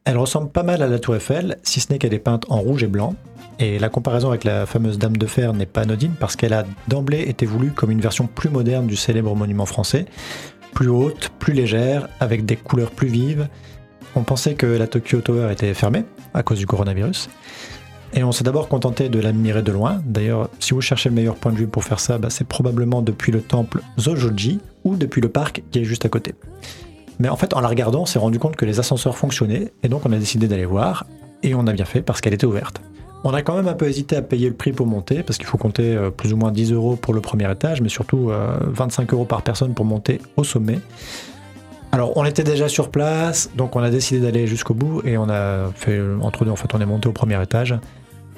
Elle 0.03 0.17
ressemble 0.17 0.49
pas 0.49 0.63
mal 0.63 0.81
à 0.81 0.87
la 0.87 0.97
Tour 0.97 1.15
Eiffel, 1.15 1.59
si 1.61 1.79
ce 1.79 1.93
n'est 1.93 1.99
qu'elle 1.99 2.15
est 2.15 2.17
peinte 2.17 2.45
en 2.49 2.57
rouge 2.57 2.81
et 2.81 2.87
blanc. 2.87 3.13
Et 3.59 3.79
la 3.79 3.89
comparaison 3.89 4.29
avec 4.29 4.43
la 4.43 4.65
fameuse 4.65 4.97
Dame 4.97 5.15
de 5.15 5.25
Fer 5.25 5.53
n'est 5.53 5.65
pas 5.65 5.81
anodine 5.81 6.13
parce 6.19 6.35
qu'elle 6.35 6.53
a 6.53 6.65
d'emblée 6.87 7.21
été 7.21 7.45
voulue 7.45 7.71
comme 7.71 7.91
une 7.91 8.01
version 8.01 8.27
plus 8.27 8.49
moderne 8.49 8.85
du 8.85 8.97
célèbre 8.97 9.33
monument 9.35 9.65
français, 9.65 10.05
plus 10.73 10.89
haute, 10.89 11.31
plus 11.39 11.53
légère, 11.53 12.09
avec 12.19 12.45
des 12.45 12.57
couleurs 12.57 12.91
plus 12.91 13.07
vives. 13.07 13.47
On 14.15 14.23
pensait 14.23 14.55
que 14.55 14.65
la 14.65 14.87
Tokyo 14.87 15.21
Tower 15.21 15.51
était 15.51 15.73
fermée 15.73 16.03
à 16.33 16.43
cause 16.43 16.59
du 16.59 16.65
coronavirus. 16.65 17.29
Et 18.13 18.23
on 18.23 18.31
s'est 18.31 18.43
d'abord 18.43 18.67
contenté 18.67 19.09
de 19.09 19.19
l'admirer 19.19 19.61
de 19.61 19.71
loin. 19.71 20.01
D'ailleurs, 20.05 20.49
si 20.59 20.73
vous 20.73 20.81
cherchez 20.81 21.09
le 21.09 21.15
meilleur 21.15 21.35
point 21.35 21.51
de 21.51 21.57
vue 21.57 21.67
pour 21.67 21.83
faire 21.83 21.99
ça, 21.99 22.17
bah, 22.17 22.29
c'est 22.29 22.47
probablement 22.47 23.01
depuis 23.01 23.31
le 23.31 23.41
temple 23.41 23.81
Zojoji 23.99 24.59
ou 24.83 24.95
depuis 24.95 25.21
le 25.21 25.29
parc 25.29 25.63
qui 25.71 25.79
est 25.79 25.83
juste 25.83 26.05
à 26.05 26.09
côté. 26.09 26.33
Mais 27.19 27.29
en 27.29 27.35
fait, 27.35 27.53
en 27.53 27.61
la 27.61 27.67
regardant, 27.67 28.01
on 28.01 28.05
s'est 28.05 28.19
rendu 28.19 28.39
compte 28.39 28.55
que 28.55 28.65
les 28.65 28.79
ascenseurs 28.79 29.17
fonctionnaient, 29.17 29.71
et 29.83 29.87
donc 29.87 30.05
on 30.05 30.11
a 30.11 30.17
décidé 30.17 30.47
d'aller 30.47 30.65
voir, 30.65 31.05
et 31.43 31.55
on 31.55 31.65
a 31.67 31.73
bien 31.73 31.85
fait 31.85 32.01
parce 32.01 32.19
qu'elle 32.21 32.33
était 32.33 32.45
ouverte. 32.45 32.81
On 33.27 33.33
a 33.33 33.41
quand 33.41 33.55
même 33.55 33.67
un 33.67 33.73
peu 33.73 33.87
hésité 33.87 34.15
à 34.15 34.21
payer 34.21 34.47
le 34.47 34.53
prix 34.53 34.71
pour 34.71 34.85
monter, 34.85 35.23
parce 35.23 35.39
qu'il 35.39 35.47
faut 35.47 35.57
compter 35.57 35.95
euh, 35.95 36.11
plus 36.11 36.31
ou 36.31 36.37
moins 36.37 36.51
10 36.51 36.73
euros 36.73 36.95
pour 36.95 37.11
le 37.11 37.21
premier 37.21 37.51
étage, 37.51 37.81
mais 37.81 37.89
surtout 37.89 38.29
euh, 38.29 38.55
25 38.67 39.11
euros 39.13 39.25
par 39.25 39.41
personne 39.41 39.73
pour 39.73 39.83
monter 39.83 40.21
au 40.37 40.43
sommet. 40.43 40.79
Alors, 41.91 42.15
on 42.17 42.23
était 42.23 42.43
déjà 42.43 42.69
sur 42.69 42.91
place, 42.91 43.49
donc 43.57 43.75
on 43.75 43.81
a 43.81 43.89
décidé 43.89 44.19
d'aller 44.19 44.45
jusqu'au 44.45 44.75
bout, 44.75 45.01
et 45.05 45.17
on 45.17 45.27
a 45.27 45.71
fait, 45.73 45.99
entre 46.21 46.45
deux, 46.45 46.51
en 46.51 46.55
fait, 46.55 46.71
on 46.75 46.79
est 46.79 46.85
monté 46.85 47.09
au 47.09 47.13
premier 47.13 47.41
étage. 47.41 47.73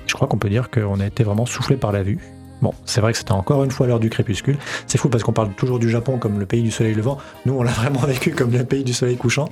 Je 0.06 0.14
crois 0.14 0.30
qu'on 0.30 0.38
peut 0.38 0.50
dire 0.50 0.70
qu'on 0.70 1.02
a 1.02 1.06
été 1.06 1.26
vraiment 1.26 1.46
soufflé 1.46 1.76
par 1.76 1.92
la 1.92 2.02
vue. 2.02 2.20
Bon, 2.62 2.74
c'est 2.86 3.02
vrai 3.02 3.12
que 3.12 3.18
c'était 3.18 3.34
encore 3.34 3.66
une 3.66 3.72
fois 3.72 3.88
l'heure 3.88 4.00
du 4.00 4.10
crépuscule. 4.10 4.58
C'est 4.88 4.98
fou 4.98 5.10
parce 5.10 5.22
qu'on 5.22 5.34
parle 5.34 5.50
toujours 5.50 5.80
du 5.80 5.90
Japon 5.90 6.18
comme 6.18 6.40
le 6.40 6.46
pays 6.46 6.64
du 6.64 6.72
soleil 6.72 6.94
levant. 6.94 7.18
Nous, 7.46 7.54
on 7.54 7.62
l'a 7.62 7.72
vraiment 7.74 8.00
vécu 8.00 8.32
comme 8.32 8.52
le 8.52 8.64
pays 8.64 8.86
du 8.86 8.94
soleil 8.94 9.18
couchant. 9.18 9.50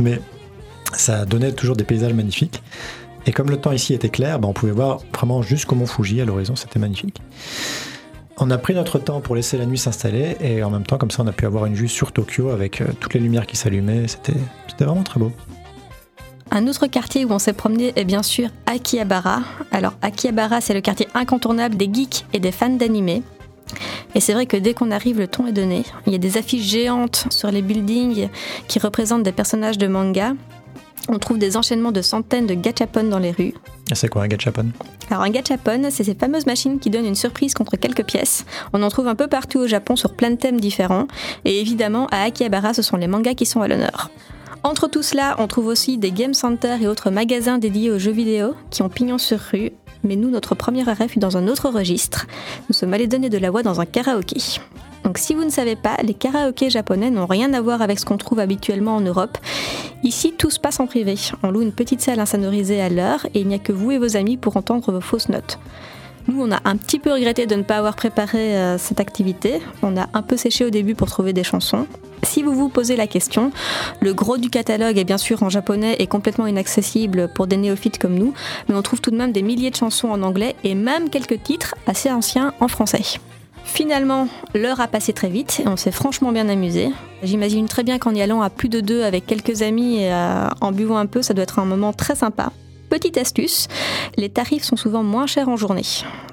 Mais 0.00 0.20
ça 0.94 1.24
donnait 1.24 1.52
toujours 1.52 1.76
des 1.76 1.84
paysages 1.84 2.12
magnifiques. 2.12 2.60
Et 3.26 3.32
comme 3.32 3.50
le 3.50 3.56
temps 3.56 3.72
ici 3.72 3.94
était 3.94 4.10
clair, 4.10 4.38
bah, 4.38 4.48
on 4.48 4.52
pouvait 4.52 4.72
voir 4.72 4.98
vraiment 5.14 5.42
jusqu'au 5.42 5.74
mont 5.74 5.86
Fuji 5.86 6.20
à 6.20 6.24
l'horizon. 6.24 6.56
C'était 6.56 6.78
magnifique. 6.78 7.20
On 8.36 8.50
a 8.50 8.58
pris 8.58 8.74
notre 8.74 8.98
temps 8.98 9.20
pour 9.20 9.36
laisser 9.36 9.56
la 9.56 9.64
nuit 9.64 9.78
s'installer 9.78 10.36
et 10.40 10.64
en 10.64 10.70
même 10.70 10.84
temps, 10.84 10.98
comme 10.98 11.10
ça, 11.10 11.22
on 11.22 11.26
a 11.26 11.32
pu 11.32 11.46
avoir 11.46 11.66
une 11.66 11.74
vue 11.74 11.88
sur 11.88 12.10
Tokyo 12.10 12.50
avec 12.50 12.80
euh, 12.80 12.86
toutes 12.98 13.14
les 13.14 13.20
lumières 13.20 13.46
qui 13.46 13.56
s'allumaient. 13.56 14.08
C'était 14.08 14.34
c'était 14.68 14.84
vraiment 14.84 15.04
très 15.04 15.20
beau. 15.20 15.30
Un 16.50 16.66
autre 16.66 16.86
quartier 16.88 17.24
où 17.24 17.30
on 17.30 17.38
s'est 17.38 17.52
promené 17.52 17.92
est 17.96 18.04
bien 18.04 18.22
sûr 18.22 18.48
Akihabara. 18.66 19.42
Alors 19.70 19.94
Akihabara, 20.02 20.60
c'est 20.60 20.74
le 20.74 20.80
quartier 20.80 21.06
incontournable 21.14 21.76
des 21.76 21.88
geeks 21.92 22.26
et 22.32 22.40
des 22.40 22.52
fans 22.52 22.70
d'animé. 22.70 23.22
Et 24.14 24.20
c'est 24.20 24.32
vrai 24.32 24.46
que 24.46 24.56
dès 24.56 24.74
qu'on 24.74 24.90
arrive, 24.90 25.18
le 25.18 25.28
ton 25.28 25.46
est 25.46 25.52
donné. 25.52 25.84
Il 26.06 26.12
y 26.12 26.16
a 26.16 26.18
des 26.18 26.36
affiches 26.36 26.64
géantes 26.64 27.26
sur 27.30 27.50
les 27.50 27.62
buildings 27.62 28.28
qui 28.68 28.78
représentent 28.78 29.22
des 29.22 29.32
personnages 29.32 29.78
de 29.78 29.86
manga. 29.86 30.34
On 31.08 31.18
trouve 31.18 31.38
des 31.38 31.56
enchaînements 31.56 31.92
de 31.92 32.02
centaines 32.02 32.46
de 32.46 32.54
gachapon 32.54 33.04
dans 33.04 33.18
les 33.18 33.32
rues. 33.32 33.54
Et 33.90 33.94
C'est 33.94 34.08
quoi 34.08 34.22
un 34.22 34.28
gachapon? 34.28 34.66
Alors 35.10 35.22
un 35.22 35.30
gachapon, 35.30 35.82
c'est 35.90 36.04
ces 36.04 36.14
fameuses 36.14 36.46
machines 36.46 36.78
qui 36.78 36.90
donnent 36.90 37.06
une 37.06 37.14
surprise 37.14 37.52
contre 37.52 37.76
quelques 37.76 38.04
pièces. 38.04 38.46
On 38.72 38.82
en 38.82 38.88
trouve 38.88 39.08
un 39.08 39.14
peu 39.14 39.26
partout 39.26 39.58
au 39.58 39.66
Japon 39.66 39.96
sur 39.96 40.14
plein 40.14 40.30
de 40.30 40.36
thèmes 40.36 40.60
différents. 40.60 41.06
Et 41.44 41.60
évidemment, 41.60 42.06
à 42.10 42.22
Akihabara, 42.22 42.72
ce 42.72 42.82
sont 42.82 42.96
les 42.96 43.06
mangas 43.06 43.34
qui 43.34 43.44
sont 43.46 43.60
à 43.60 43.68
l'honneur. 43.68 44.10
Entre 44.62 44.88
tout 44.88 45.02
cela, 45.02 45.36
on 45.38 45.46
trouve 45.46 45.66
aussi 45.66 45.98
des 45.98 46.10
game 46.10 46.32
centers 46.32 46.80
et 46.80 46.88
autres 46.88 47.10
magasins 47.10 47.58
dédiés 47.58 47.90
aux 47.90 47.98
jeux 47.98 48.12
vidéo 48.12 48.54
qui 48.70 48.82
ont 48.82 48.88
pignon 48.88 49.18
sur 49.18 49.38
rue. 49.38 49.72
Mais 50.04 50.16
nous, 50.16 50.30
notre 50.30 50.54
premier 50.54 50.88
arrêt 50.88 51.08
fut 51.08 51.18
dans 51.18 51.36
un 51.36 51.48
autre 51.48 51.68
registre. 51.68 52.26
Nous 52.68 52.74
sommes 52.74 52.94
allés 52.94 53.06
donner 53.06 53.28
de 53.28 53.38
la 53.38 53.50
voix 53.50 53.62
dans 53.62 53.80
un 53.82 53.86
karaoké. 53.86 54.38
Donc 55.04 55.18
si 55.18 55.34
vous 55.34 55.44
ne 55.44 55.50
savez 55.50 55.76
pas, 55.76 55.96
les 56.02 56.14
karaokés 56.14 56.70
japonais 56.70 57.10
n'ont 57.10 57.26
rien 57.26 57.52
à 57.52 57.60
voir 57.60 57.82
avec 57.82 57.98
ce 57.98 58.06
qu'on 58.06 58.16
trouve 58.16 58.40
habituellement 58.40 58.96
en 58.96 59.00
Europe. 59.00 59.36
Ici, 60.02 60.32
tout 60.36 60.50
se 60.50 60.58
passe 60.58 60.80
en 60.80 60.86
privé. 60.86 61.14
On 61.42 61.50
loue 61.50 61.62
une 61.62 61.72
petite 61.72 62.00
salle 62.00 62.20
insonorisée 62.20 62.80
à 62.80 62.88
l'heure 62.88 63.26
et 63.34 63.40
il 63.40 63.46
n'y 63.46 63.54
a 63.54 63.58
que 63.58 63.72
vous 63.72 63.92
et 63.92 63.98
vos 63.98 64.16
amis 64.16 64.36
pour 64.36 64.56
entendre 64.56 64.90
vos 64.92 65.00
fausses 65.00 65.28
notes. 65.28 65.58
Nous, 66.26 66.42
on 66.42 66.50
a 66.50 66.60
un 66.64 66.76
petit 66.76 66.98
peu 66.98 67.12
regretté 67.12 67.44
de 67.44 67.54
ne 67.54 67.62
pas 67.62 67.76
avoir 67.76 67.96
préparé 67.96 68.56
euh, 68.56 68.78
cette 68.78 68.98
activité. 68.98 69.60
On 69.82 69.96
a 69.98 70.08
un 70.14 70.22
peu 70.22 70.38
séché 70.38 70.64
au 70.64 70.70
début 70.70 70.94
pour 70.94 71.08
trouver 71.08 71.34
des 71.34 71.44
chansons. 71.44 71.86
Si 72.22 72.42
vous 72.42 72.54
vous 72.54 72.70
posez 72.70 72.96
la 72.96 73.06
question, 73.06 73.52
le 74.00 74.14
gros 74.14 74.38
du 74.38 74.48
catalogue 74.48 74.96
est 74.96 75.04
bien 75.04 75.18
sûr 75.18 75.42
en 75.42 75.50
japonais 75.50 75.96
et 75.98 76.06
complètement 76.06 76.46
inaccessible 76.46 77.28
pour 77.34 77.46
des 77.46 77.58
néophytes 77.58 77.98
comme 77.98 78.14
nous, 78.14 78.32
mais 78.68 78.74
on 78.74 78.80
trouve 78.80 79.02
tout 79.02 79.10
de 79.10 79.16
même 79.16 79.32
des 79.32 79.42
milliers 79.42 79.70
de 79.70 79.76
chansons 79.76 80.08
en 80.08 80.22
anglais 80.22 80.56
et 80.64 80.74
même 80.74 81.10
quelques 81.10 81.42
titres 81.42 81.74
assez 81.86 82.10
anciens 82.10 82.54
en 82.60 82.68
français. 82.68 83.02
Finalement, 83.64 84.28
l'heure 84.54 84.80
a 84.80 84.86
passé 84.86 85.12
très 85.12 85.28
vite 85.28 85.60
et 85.64 85.68
on 85.68 85.76
s'est 85.76 85.90
franchement 85.90 86.32
bien 86.32 86.48
amusé. 86.48 86.90
J'imagine 87.22 87.66
très 87.66 87.82
bien 87.82 87.98
qu'en 87.98 88.14
y 88.14 88.22
allant 88.22 88.42
à 88.42 88.50
plus 88.50 88.68
de 88.68 88.80
deux 88.80 89.02
avec 89.02 89.26
quelques 89.26 89.62
amis 89.62 90.02
et 90.02 90.12
euh, 90.12 90.48
en 90.60 90.70
buvant 90.70 90.98
un 90.98 91.06
peu, 91.06 91.22
ça 91.22 91.34
doit 91.34 91.42
être 91.42 91.58
un 91.58 91.64
moment 91.64 91.92
très 91.92 92.14
sympa. 92.14 92.52
Petite 92.90 93.16
astuce, 93.16 93.66
les 94.16 94.28
tarifs 94.28 94.62
sont 94.62 94.76
souvent 94.76 95.02
moins 95.02 95.26
chers 95.26 95.48
en 95.48 95.56
journée. 95.56 95.82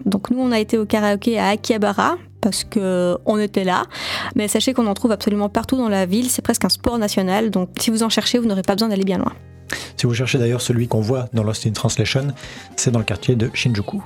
Donc 0.05 0.29
nous, 0.29 0.39
on 0.39 0.51
a 0.51 0.59
été 0.59 0.77
au 0.77 0.85
karaoké 0.85 1.39
à 1.39 1.47
Akihabara 1.47 2.17
parce 2.41 2.63
que 2.63 3.17
on 3.25 3.39
était 3.39 3.63
là, 3.63 3.83
mais 4.35 4.47
sachez 4.47 4.73
qu'on 4.73 4.87
en 4.87 4.93
trouve 4.93 5.11
absolument 5.11 5.49
partout 5.49 5.77
dans 5.77 5.89
la 5.89 6.05
ville. 6.05 6.29
C'est 6.29 6.41
presque 6.41 6.65
un 6.65 6.69
sport 6.69 6.97
national, 6.97 7.49
donc 7.49 7.69
si 7.79 7.89
vous 7.89 8.03
en 8.03 8.09
cherchez, 8.09 8.37
vous 8.39 8.45
n'aurez 8.45 8.63
pas 8.63 8.75
besoin 8.75 8.89
d'aller 8.89 9.05
bien 9.05 9.17
loin. 9.17 9.31
Si 9.95 10.05
vous 10.05 10.13
cherchez 10.13 10.37
d'ailleurs 10.37 10.61
celui 10.61 10.87
qu'on 10.87 11.01
voit 11.01 11.29
dans 11.33 11.43
Lost 11.43 11.65
in 11.65 11.71
Translation, 11.71 12.27
c'est 12.75 12.91
dans 12.91 12.99
le 12.99 13.05
quartier 13.05 13.35
de 13.35 13.49
Shinjuku. 13.53 14.01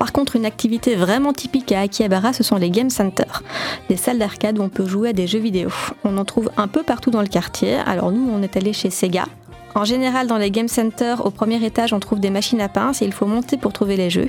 Par 0.00 0.12
contre, 0.12 0.34
une 0.34 0.46
activité 0.46 0.96
vraiment 0.96 1.34
typique 1.34 1.70
à 1.72 1.80
Akihabara, 1.82 2.32
ce 2.32 2.42
sont 2.42 2.56
les 2.56 2.70
game 2.70 2.88
centers, 2.88 3.42
des 3.90 3.98
salles 3.98 4.18
d'arcade 4.18 4.58
où 4.58 4.62
on 4.62 4.70
peut 4.70 4.86
jouer 4.86 5.10
à 5.10 5.12
des 5.12 5.26
jeux 5.26 5.38
vidéo. 5.38 5.68
On 6.04 6.16
en 6.16 6.24
trouve 6.24 6.50
un 6.56 6.68
peu 6.68 6.82
partout 6.82 7.10
dans 7.10 7.20
le 7.20 7.26
quartier. 7.28 7.74
Alors 7.86 8.10
nous, 8.10 8.26
on 8.32 8.42
est 8.42 8.56
allé 8.56 8.72
chez 8.72 8.88
Sega. 8.88 9.26
En 9.74 9.84
général, 9.84 10.26
dans 10.26 10.38
les 10.38 10.50
game 10.50 10.68
centers, 10.68 11.24
au 11.26 11.30
premier 11.30 11.62
étage, 11.62 11.92
on 11.92 12.00
trouve 12.00 12.18
des 12.18 12.30
machines 12.30 12.62
à 12.62 12.70
pince 12.70 13.02
et 13.02 13.04
il 13.04 13.12
faut 13.12 13.26
monter 13.26 13.58
pour 13.58 13.74
trouver 13.74 13.96
les 13.96 14.08
jeux. 14.08 14.28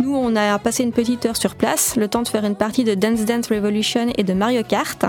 Nous, 0.00 0.12
on 0.12 0.34
a 0.34 0.58
passé 0.58 0.82
une 0.82 0.92
petite 0.92 1.24
heure 1.24 1.36
sur 1.36 1.54
place, 1.54 1.94
le 1.96 2.08
temps 2.08 2.22
de 2.22 2.28
faire 2.28 2.44
une 2.44 2.56
partie 2.56 2.82
de 2.82 2.94
Dance 2.94 3.24
Dance 3.24 3.46
Revolution 3.48 4.08
et 4.18 4.24
de 4.24 4.32
Mario 4.32 4.62
Kart. 4.64 5.04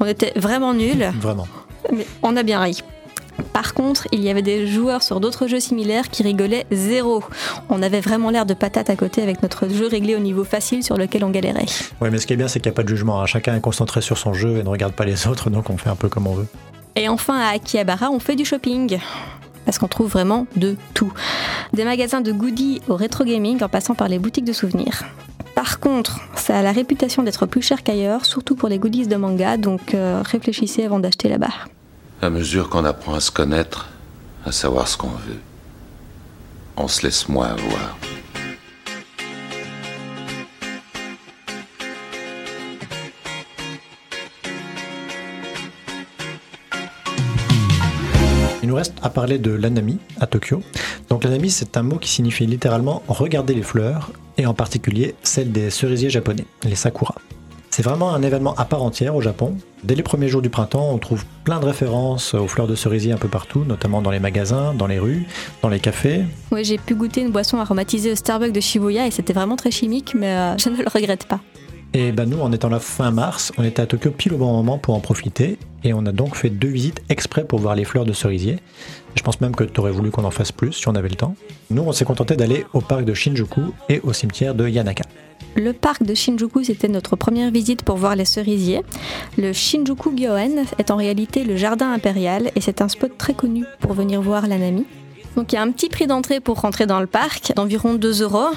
On 0.00 0.06
était 0.06 0.32
vraiment 0.36 0.72
nuls, 0.72 1.12
Vraiment. 1.20 1.46
mais 1.92 2.06
on 2.22 2.34
a 2.36 2.42
bien 2.42 2.60
ri. 2.60 2.82
Par 3.52 3.74
contre, 3.74 4.06
il 4.12 4.22
y 4.22 4.30
avait 4.30 4.42
des 4.42 4.66
joueurs 4.66 5.02
sur 5.02 5.20
d'autres 5.20 5.46
jeux 5.46 5.60
similaires 5.60 6.08
qui 6.10 6.22
rigolaient 6.22 6.66
zéro. 6.70 7.22
On 7.68 7.82
avait 7.82 8.00
vraiment 8.00 8.30
l'air 8.30 8.46
de 8.46 8.54
patates 8.54 8.90
à 8.90 8.96
côté 8.96 9.22
avec 9.22 9.42
notre 9.42 9.68
jeu 9.68 9.86
réglé 9.86 10.14
au 10.16 10.18
niveau 10.20 10.44
facile 10.44 10.82
sur 10.82 10.96
lequel 10.96 11.24
on 11.24 11.30
galérait. 11.30 11.66
Ouais, 12.00 12.10
mais 12.10 12.18
ce 12.18 12.26
qui 12.26 12.32
est 12.32 12.36
bien, 12.36 12.48
c'est 12.48 12.60
qu'il 12.60 12.70
n'y 12.70 12.74
a 12.74 12.76
pas 12.76 12.82
de 12.82 12.88
jugement. 12.88 13.20
hein. 13.20 13.26
Chacun 13.26 13.54
est 13.56 13.60
concentré 13.60 14.00
sur 14.00 14.18
son 14.18 14.32
jeu 14.34 14.58
et 14.58 14.62
ne 14.62 14.68
regarde 14.68 14.94
pas 14.94 15.04
les 15.04 15.26
autres, 15.28 15.50
donc 15.50 15.70
on 15.70 15.76
fait 15.76 15.90
un 15.90 15.96
peu 15.96 16.08
comme 16.08 16.26
on 16.26 16.34
veut. 16.34 16.46
Et 16.96 17.08
enfin, 17.08 17.38
à 17.38 17.48
Akihabara, 17.54 18.10
on 18.10 18.18
fait 18.18 18.36
du 18.36 18.44
shopping. 18.44 18.98
Parce 19.64 19.78
qu'on 19.78 19.88
trouve 19.88 20.10
vraiment 20.10 20.46
de 20.56 20.76
tout. 20.92 21.12
Des 21.72 21.84
magasins 21.84 22.20
de 22.20 22.32
goodies 22.32 22.82
au 22.88 22.96
rétro 22.96 23.24
gaming 23.24 23.62
en 23.62 23.68
passant 23.68 23.94
par 23.94 24.08
les 24.08 24.18
boutiques 24.18 24.44
de 24.44 24.52
souvenirs. 24.52 25.04
Par 25.54 25.78
contre, 25.78 26.20
ça 26.34 26.58
a 26.58 26.62
la 26.62 26.72
réputation 26.72 27.22
d'être 27.22 27.46
plus 27.46 27.62
cher 27.62 27.82
qu'ailleurs, 27.84 28.26
surtout 28.26 28.56
pour 28.56 28.68
les 28.68 28.78
goodies 28.78 29.06
de 29.06 29.16
manga, 29.16 29.56
donc 29.56 29.94
euh, 29.94 30.22
réfléchissez 30.24 30.84
avant 30.84 30.98
d'acheter 30.98 31.28
là-bas. 31.28 31.52
À 32.24 32.30
mesure 32.30 32.70
qu'on 32.70 32.84
apprend 32.84 33.14
à 33.14 33.20
se 33.20 33.32
connaître, 33.32 33.88
à 34.46 34.52
savoir 34.52 34.86
ce 34.86 34.96
qu'on 34.96 35.08
veut, 35.08 35.40
on 36.76 36.86
se 36.86 37.02
laisse 37.02 37.28
moins 37.28 37.48
avoir. 37.48 37.98
Il 48.62 48.68
nous 48.68 48.76
reste 48.76 48.94
à 49.02 49.10
parler 49.10 49.40
de 49.40 49.50
l'anami 49.50 49.98
à 50.20 50.28
Tokyo. 50.28 50.62
Donc 51.08 51.24
l'anami, 51.24 51.50
c'est 51.50 51.76
un 51.76 51.82
mot 51.82 51.98
qui 51.98 52.08
signifie 52.08 52.46
littéralement 52.46 53.02
regarder 53.08 53.54
les 53.54 53.64
fleurs, 53.64 54.12
et 54.38 54.46
en 54.46 54.54
particulier 54.54 55.16
celles 55.24 55.50
des 55.50 55.70
cerisiers 55.70 56.10
japonais, 56.10 56.46
les 56.62 56.76
sakura. 56.76 57.16
C'est 57.74 57.82
vraiment 57.82 58.14
un 58.14 58.20
événement 58.20 58.54
à 58.56 58.66
part 58.66 58.82
entière 58.82 59.16
au 59.16 59.22
Japon. 59.22 59.56
Dès 59.82 59.94
les 59.94 60.02
premiers 60.02 60.28
jours 60.28 60.42
du 60.42 60.50
printemps, 60.50 60.90
on 60.92 60.98
trouve 60.98 61.24
plein 61.42 61.58
de 61.58 61.64
références 61.64 62.34
aux 62.34 62.46
fleurs 62.46 62.66
de 62.66 62.74
cerisier 62.74 63.12
un 63.12 63.16
peu 63.16 63.28
partout, 63.28 63.64
notamment 63.64 64.02
dans 64.02 64.10
les 64.10 64.20
magasins, 64.20 64.74
dans 64.74 64.86
les 64.86 64.98
rues, 64.98 65.26
dans 65.62 65.70
les 65.70 65.80
cafés. 65.80 66.26
Ouais, 66.50 66.64
j'ai 66.64 66.76
pu 66.76 66.94
goûter 66.94 67.22
une 67.22 67.30
boisson 67.30 67.56
aromatisée 67.56 68.12
au 68.12 68.14
Starbucks 68.14 68.52
de 68.52 68.60
Shibuya 68.60 69.06
et 69.06 69.10
c'était 69.10 69.32
vraiment 69.32 69.56
très 69.56 69.70
chimique, 69.70 70.14
mais 70.14 70.34
euh, 70.36 70.58
je 70.62 70.68
ne 70.68 70.76
le 70.76 70.84
regrette 70.92 71.24
pas. 71.24 71.40
Et 71.94 72.12
ben 72.12 72.28
nous, 72.28 72.40
en 72.40 72.52
étant 72.52 72.68
là 72.68 72.78
fin 72.78 73.10
mars, 73.10 73.52
on 73.56 73.64
était 73.64 73.80
à 73.80 73.86
Tokyo 73.86 74.10
pile 74.10 74.34
au 74.34 74.38
bon 74.38 74.52
moment 74.52 74.76
pour 74.76 74.94
en 74.94 75.00
profiter, 75.00 75.58
et 75.82 75.94
on 75.94 76.04
a 76.04 76.12
donc 76.12 76.36
fait 76.36 76.50
deux 76.50 76.68
visites 76.68 77.02
exprès 77.08 77.44
pour 77.44 77.58
voir 77.58 77.74
les 77.74 77.84
fleurs 77.84 78.04
de 78.04 78.12
cerisier. 78.12 78.58
Je 79.14 79.22
pense 79.22 79.40
même 79.40 79.56
que 79.56 79.64
tu 79.64 79.80
aurais 79.80 79.92
voulu 79.92 80.10
qu'on 80.10 80.24
en 80.24 80.30
fasse 80.30 80.52
plus 80.52 80.72
si 80.72 80.88
on 80.88 80.94
avait 80.94 81.08
le 81.08 81.16
temps. 81.16 81.36
Nous, 81.70 81.82
on 81.82 81.92
s'est 81.92 82.04
contenté 82.04 82.36
d'aller 82.36 82.66
au 82.74 82.82
parc 82.82 83.06
de 83.06 83.14
Shinjuku 83.14 83.62
et 83.88 84.00
au 84.00 84.12
cimetière 84.12 84.54
de 84.54 84.68
Yanaka. 84.68 85.04
Le 85.54 85.72
parc 85.72 86.02
de 86.02 86.14
Shinjuku, 86.14 86.64
c'était 86.64 86.88
notre 86.88 87.14
première 87.14 87.50
visite 87.50 87.82
pour 87.82 87.96
voir 87.96 88.16
les 88.16 88.24
cerisiers. 88.24 88.82
Le 89.36 89.52
Shinjuku 89.52 90.16
Gyoen 90.16 90.64
est 90.78 90.90
en 90.90 90.96
réalité 90.96 91.44
le 91.44 91.56
jardin 91.56 91.92
impérial 91.92 92.50
et 92.56 92.60
c'est 92.60 92.80
un 92.80 92.88
spot 92.88 93.12
très 93.18 93.34
connu 93.34 93.64
pour 93.80 93.92
venir 93.92 94.22
voir 94.22 94.46
l'anami. 94.46 94.86
Donc 95.36 95.52
il 95.52 95.56
y 95.56 95.58
a 95.58 95.62
un 95.62 95.70
petit 95.70 95.88
prix 95.88 96.06
d'entrée 96.06 96.40
pour 96.40 96.60
rentrer 96.60 96.86
dans 96.86 97.00
le 97.00 97.06
parc 97.06 97.52
d'environ 97.54 97.94
2 97.94 98.22
euros. 98.22 98.48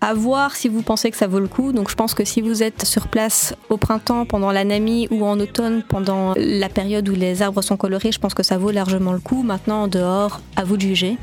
À 0.00 0.14
voir 0.14 0.54
si 0.54 0.68
vous 0.68 0.82
pensez 0.82 1.10
que 1.10 1.16
ça 1.16 1.26
vaut 1.26 1.40
le 1.40 1.48
coup. 1.48 1.72
Donc 1.72 1.90
je 1.90 1.96
pense 1.96 2.14
que 2.14 2.24
si 2.24 2.40
vous 2.40 2.62
êtes 2.62 2.84
sur 2.84 3.08
place 3.08 3.54
au 3.68 3.76
printemps 3.76 4.26
pendant 4.26 4.52
l'anami 4.52 5.08
ou 5.10 5.24
en 5.24 5.40
automne 5.40 5.82
pendant 5.82 6.34
la 6.36 6.68
période 6.68 7.08
où 7.08 7.14
les 7.14 7.42
arbres 7.42 7.62
sont 7.62 7.76
colorés, 7.76 8.12
je 8.12 8.20
pense 8.20 8.32
que 8.32 8.44
ça 8.44 8.58
vaut 8.58 8.70
largement 8.70 9.12
le 9.12 9.18
coup. 9.18 9.42
Maintenant 9.42 9.82
en 9.82 9.88
dehors, 9.88 10.40
à 10.54 10.62
vous 10.62 10.76
de 10.76 10.82
juger. 10.82 11.18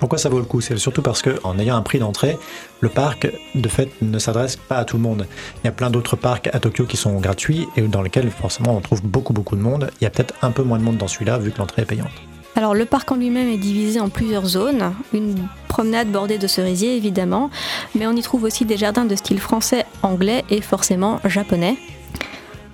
Pourquoi 0.00 0.18
ça 0.18 0.30
vaut 0.30 0.38
le 0.38 0.46
coup? 0.46 0.62
C'est 0.62 0.76
surtout 0.78 1.02
parce 1.02 1.20
que 1.20 1.38
en 1.44 1.58
ayant 1.58 1.76
un 1.76 1.82
prix 1.82 1.98
d'entrée, 1.98 2.38
le 2.80 2.88
parc 2.88 3.30
de 3.54 3.68
fait 3.68 3.90
ne 4.00 4.18
s'adresse 4.18 4.56
pas 4.56 4.78
à 4.78 4.84
tout 4.86 4.96
le 4.96 5.02
monde. 5.02 5.26
Il 5.62 5.66
y 5.66 5.68
a 5.68 5.72
plein 5.72 5.90
d'autres 5.90 6.16
parcs 6.16 6.48
à 6.52 6.58
Tokyo 6.58 6.86
qui 6.86 6.96
sont 6.96 7.20
gratuits 7.20 7.68
et 7.76 7.82
dans 7.82 8.00
lesquels 8.00 8.30
forcément 8.30 8.74
on 8.74 8.80
trouve 8.80 9.02
beaucoup 9.02 9.34
beaucoup 9.34 9.56
de 9.56 9.60
monde. 9.60 9.90
Il 10.00 10.04
y 10.04 10.06
a 10.06 10.10
peut-être 10.10 10.34
un 10.40 10.52
peu 10.52 10.62
moins 10.62 10.78
de 10.78 10.84
monde 10.84 10.96
dans 10.96 11.06
celui-là 11.06 11.38
vu 11.38 11.50
que 11.52 11.58
l'entrée 11.58 11.82
est 11.82 11.86
payante. 11.86 12.10
Alors 12.56 12.74
le 12.74 12.86
parc 12.86 13.12
en 13.12 13.16
lui-même 13.16 13.48
est 13.48 13.58
divisé 13.58 14.00
en 14.00 14.08
plusieurs 14.08 14.46
zones. 14.46 14.94
Une 15.12 15.36
promenade 15.68 16.10
bordée 16.10 16.38
de 16.38 16.46
cerisiers 16.46 16.96
évidemment, 16.96 17.50
mais 17.94 18.06
on 18.06 18.12
y 18.12 18.22
trouve 18.22 18.44
aussi 18.44 18.64
des 18.64 18.78
jardins 18.78 19.04
de 19.04 19.14
style 19.14 19.38
français, 19.38 19.84
anglais 20.02 20.44
et 20.48 20.62
forcément 20.62 21.20
japonais. 21.26 21.76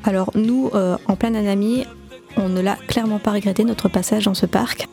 Alors 0.05 0.31
nous, 0.37 0.71
euh, 0.75 0.97
en 1.07 1.17
plein 1.17 1.35
anami, 1.35 1.87
on 2.37 2.49
ne 2.49 2.61
l'a 2.61 2.77
clairement 2.87 3.19
pas 3.19 3.33
regretté 3.33 3.65
notre 3.65 3.89
passage 3.89 4.27
dans 4.27 4.35
ce 4.35 4.47
parc. 4.47 4.87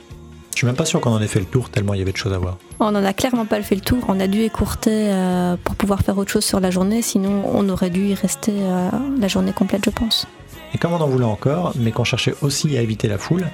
Je 0.53 0.59
suis 0.59 0.67
même 0.67 0.75
pas 0.75 0.85
sûr 0.85 1.01
qu'on 1.01 1.11
en 1.11 1.21
ait 1.21 1.27
fait 1.27 1.39
le 1.39 1.45
tour 1.45 1.69
tellement 1.69 1.95
il 1.95 1.99
y 1.99 2.01
avait 2.03 2.11
de 2.11 2.17
choses 2.17 2.31
à 2.31 2.37
voir. 2.37 2.57
On 2.79 2.91
n'en 2.91 3.03
a 3.03 3.13
clairement 3.13 3.45
pas 3.45 3.61
fait 3.63 3.75
le 3.75 3.81
tour. 3.81 4.03
On 4.07 4.19
a 4.19 4.27
dû 4.27 4.41
écourter 4.41 5.11
euh, 5.11 5.55
pour 5.63 5.75
pouvoir 5.75 6.01
faire 6.01 6.17
autre 6.17 6.31
chose 6.31 6.45
sur 6.45 6.59
la 6.59 6.69
journée, 6.69 7.01
sinon 7.01 7.43
on 7.51 7.67
aurait 7.69 7.89
dû 7.89 8.05
y 8.05 8.13
rester 8.13 8.51
euh, 8.55 8.89
la 9.19 9.27
journée 9.27 9.51
complète, 9.51 9.83
je 9.85 9.89
pense. 9.89 10.27
Et 10.73 10.77
comme 10.77 10.93
on 10.93 11.01
en 11.01 11.07
voulait 11.07 11.25
encore, 11.25 11.73
mais 11.75 11.91
qu'on 11.91 12.03
cherchait 12.03 12.35
aussi 12.41 12.77
à 12.77 12.81
éviter 12.81 13.07
la 13.07 13.17
foule, 13.17 13.47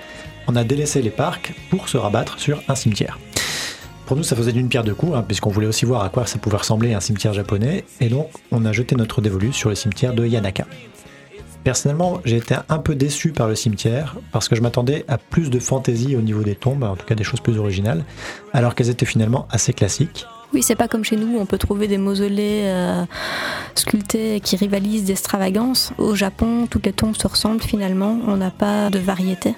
on 0.47 0.55
a 0.55 0.63
délaissé 0.63 1.01
les 1.01 1.09
parcs 1.09 1.53
pour 1.69 1.87
se 1.87 1.97
rabattre 1.97 2.37
sur 2.37 2.61
un 2.67 2.75
cimetière. 2.75 3.17
Pour 4.05 4.17
nous, 4.17 4.23
ça 4.23 4.35
faisait 4.35 4.51
d'une 4.51 4.67
pierre 4.67 4.83
deux 4.83 4.95
coups, 4.95 5.15
hein, 5.15 5.23
puisqu'on 5.25 5.51
voulait 5.51 5.67
aussi 5.67 5.85
voir 5.85 6.03
à 6.03 6.09
quoi 6.09 6.25
ça 6.25 6.37
pouvait 6.39 6.57
ressembler 6.57 6.93
un 6.93 6.99
cimetière 6.99 7.33
japonais, 7.33 7.85
et 8.01 8.09
donc 8.09 8.29
on 8.51 8.65
a 8.65 8.73
jeté 8.73 8.95
notre 8.95 9.21
dévolu 9.21 9.53
sur 9.53 9.69
le 9.69 9.75
cimetière 9.75 10.13
de 10.13 10.25
Yanaka. 10.25 10.65
Personnellement, 11.69 12.19
j'ai 12.25 12.37
été 12.37 12.55
un 12.67 12.79
peu 12.79 12.95
déçu 12.95 13.29
par 13.29 13.47
le 13.47 13.53
cimetière, 13.53 14.15
parce 14.31 14.49
que 14.49 14.55
je 14.55 14.61
m'attendais 14.61 15.05
à 15.07 15.19
plus 15.19 15.51
de 15.51 15.59
fantaisie 15.59 16.15
au 16.15 16.21
niveau 16.21 16.41
des 16.41 16.55
tombes, 16.55 16.81
en 16.81 16.95
tout 16.95 17.05
cas 17.05 17.13
des 17.13 17.23
choses 17.23 17.41
plus 17.41 17.59
originales, 17.59 18.05
alors 18.53 18.73
qu'elles 18.73 18.89
étaient 18.89 19.05
finalement 19.05 19.47
assez 19.51 19.71
classiques. 19.71 20.25
Oui, 20.51 20.63
c'est 20.63 20.73
pas 20.73 20.87
comme 20.87 21.03
chez 21.03 21.15
nous, 21.15 21.37
on 21.37 21.45
peut 21.45 21.59
trouver 21.59 21.87
des 21.87 21.99
mausolées 21.99 22.63
euh, 22.63 23.05
sculptés 23.75 24.39
qui 24.39 24.55
rivalisent 24.55 25.03
d'extravagance. 25.03 25.93
Au 25.99 26.15
Japon, 26.15 26.65
toutes 26.67 26.87
les 26.87 26.91
tombes 26.91 27.15
se 27.15 27.27
ressemblent 27.27 27.61
finalement, 27.61 28.17
on 28.25 28.37
n'a 28.37 28.49
pas 28.49 28.89
de 28.89 28.97
variété. 28.97 29.53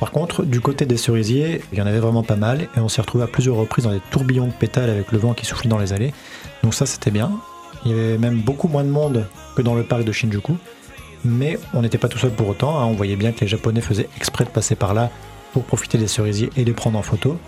Par 0.00 0.12
contre, 0.12 0.42
du 0.42 0.62
côté 0.62 0.86
des 0.86 0.96
cerisiers, 0.96 1.60
il 1.70 1.78
y 1.78 1.82
en 1.82 1.86
avait 1.86 1.98
vraiment 1.98 2.22
pas 2.22 2.36
mal, 2.36 2.62
et 2.62 2.80
on 2.80 2.88
s'est 2.88 3.02
retrouvé 3.02 3.24
à 3.24 3.26
plusieurs 3.26 3.56
reprises 3.56 3.84
dans 3.84 3.92
des 3.92 4.00
tourbillons 4.10 4.46
de 4.46 4.52
pétales 4.52 4.88
avec 4.88 5.12
le 5.12 5.18
vent 5.18 5.34
qui 5.34 5.44
soufflait 5.44 5.68
dans 5.68 5.76
les 5.76 5.92
allées. 5.92 6.14
Donc 6.62 6.72
ça, 6.72 6.86
c'était 6.86 7.10
bien. 7.10 7.30
Il 7.84 7.90
y 7.90 7.94
avait 7.94 8.16
même 8.16 8.40
beaucoup 8.40 8.68
moins 8.68 8.84
de 8.84 8.88
monde 8.88 9.26
que 9.54 9.60
dans 9.60 9.74
le 9.74 9.82
parc 9.82 10.02
de 10.04 10.12
Shinjuku, 10.12 10.54
mais 11.24 11.58
on 11.74 11.82
n'était 11.82 11.98
pas 11.98 12.08
tout 12.08 12.18
seul 12.18 12.30
pour 12.30 12.48
autant. 12.48 12.78
hein. 12.78 12.84
On 12.84 12.92
voyait 12.92 13.16
bien 13.16 13.32
que 13.32 13.40
les 13.40 13.46
Japonais 13.46 13.80
faisaient 13.80 14.08
exprès 14.16 14.44
de 14.44 14.50
passer 14.50 14.74
par 14.74 14.94
là 14.94 15.10
pour 15.52 15.64
profiter 15.64 15.98
des 15.98 16.08
cerisiers 16.08 16.50
et 16.56 16.64
les 16.64 16.72
prendre 16.72 16.98
en 16.98 17.02
photo. 17.02 17.38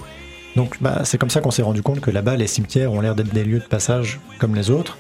Donc 0.56 0.76
bah, 0.80 1.02
c'est 1.04 1.18
comme 1.18 1.30
ça 1.30 1.40
qu'on 1.40 1.50
s'est 1.50 1.62
rendu 1.62 1.82
compte 1.82 2.00
que 2.00 2.10
là-bas, 2.10 2.36
les 2.36 2.46
cimetières 2.46 2.92
ont 2.92 3.00
l'air 3.00 3.14
d'être 3.14 3.32
des 3.32 3.44
lieux 3.44 3.58
de 3.60 3.64
passage 3.64 4.18
comme 4.38 4.54
les 4.54 4.70
autres. 4.70 4.96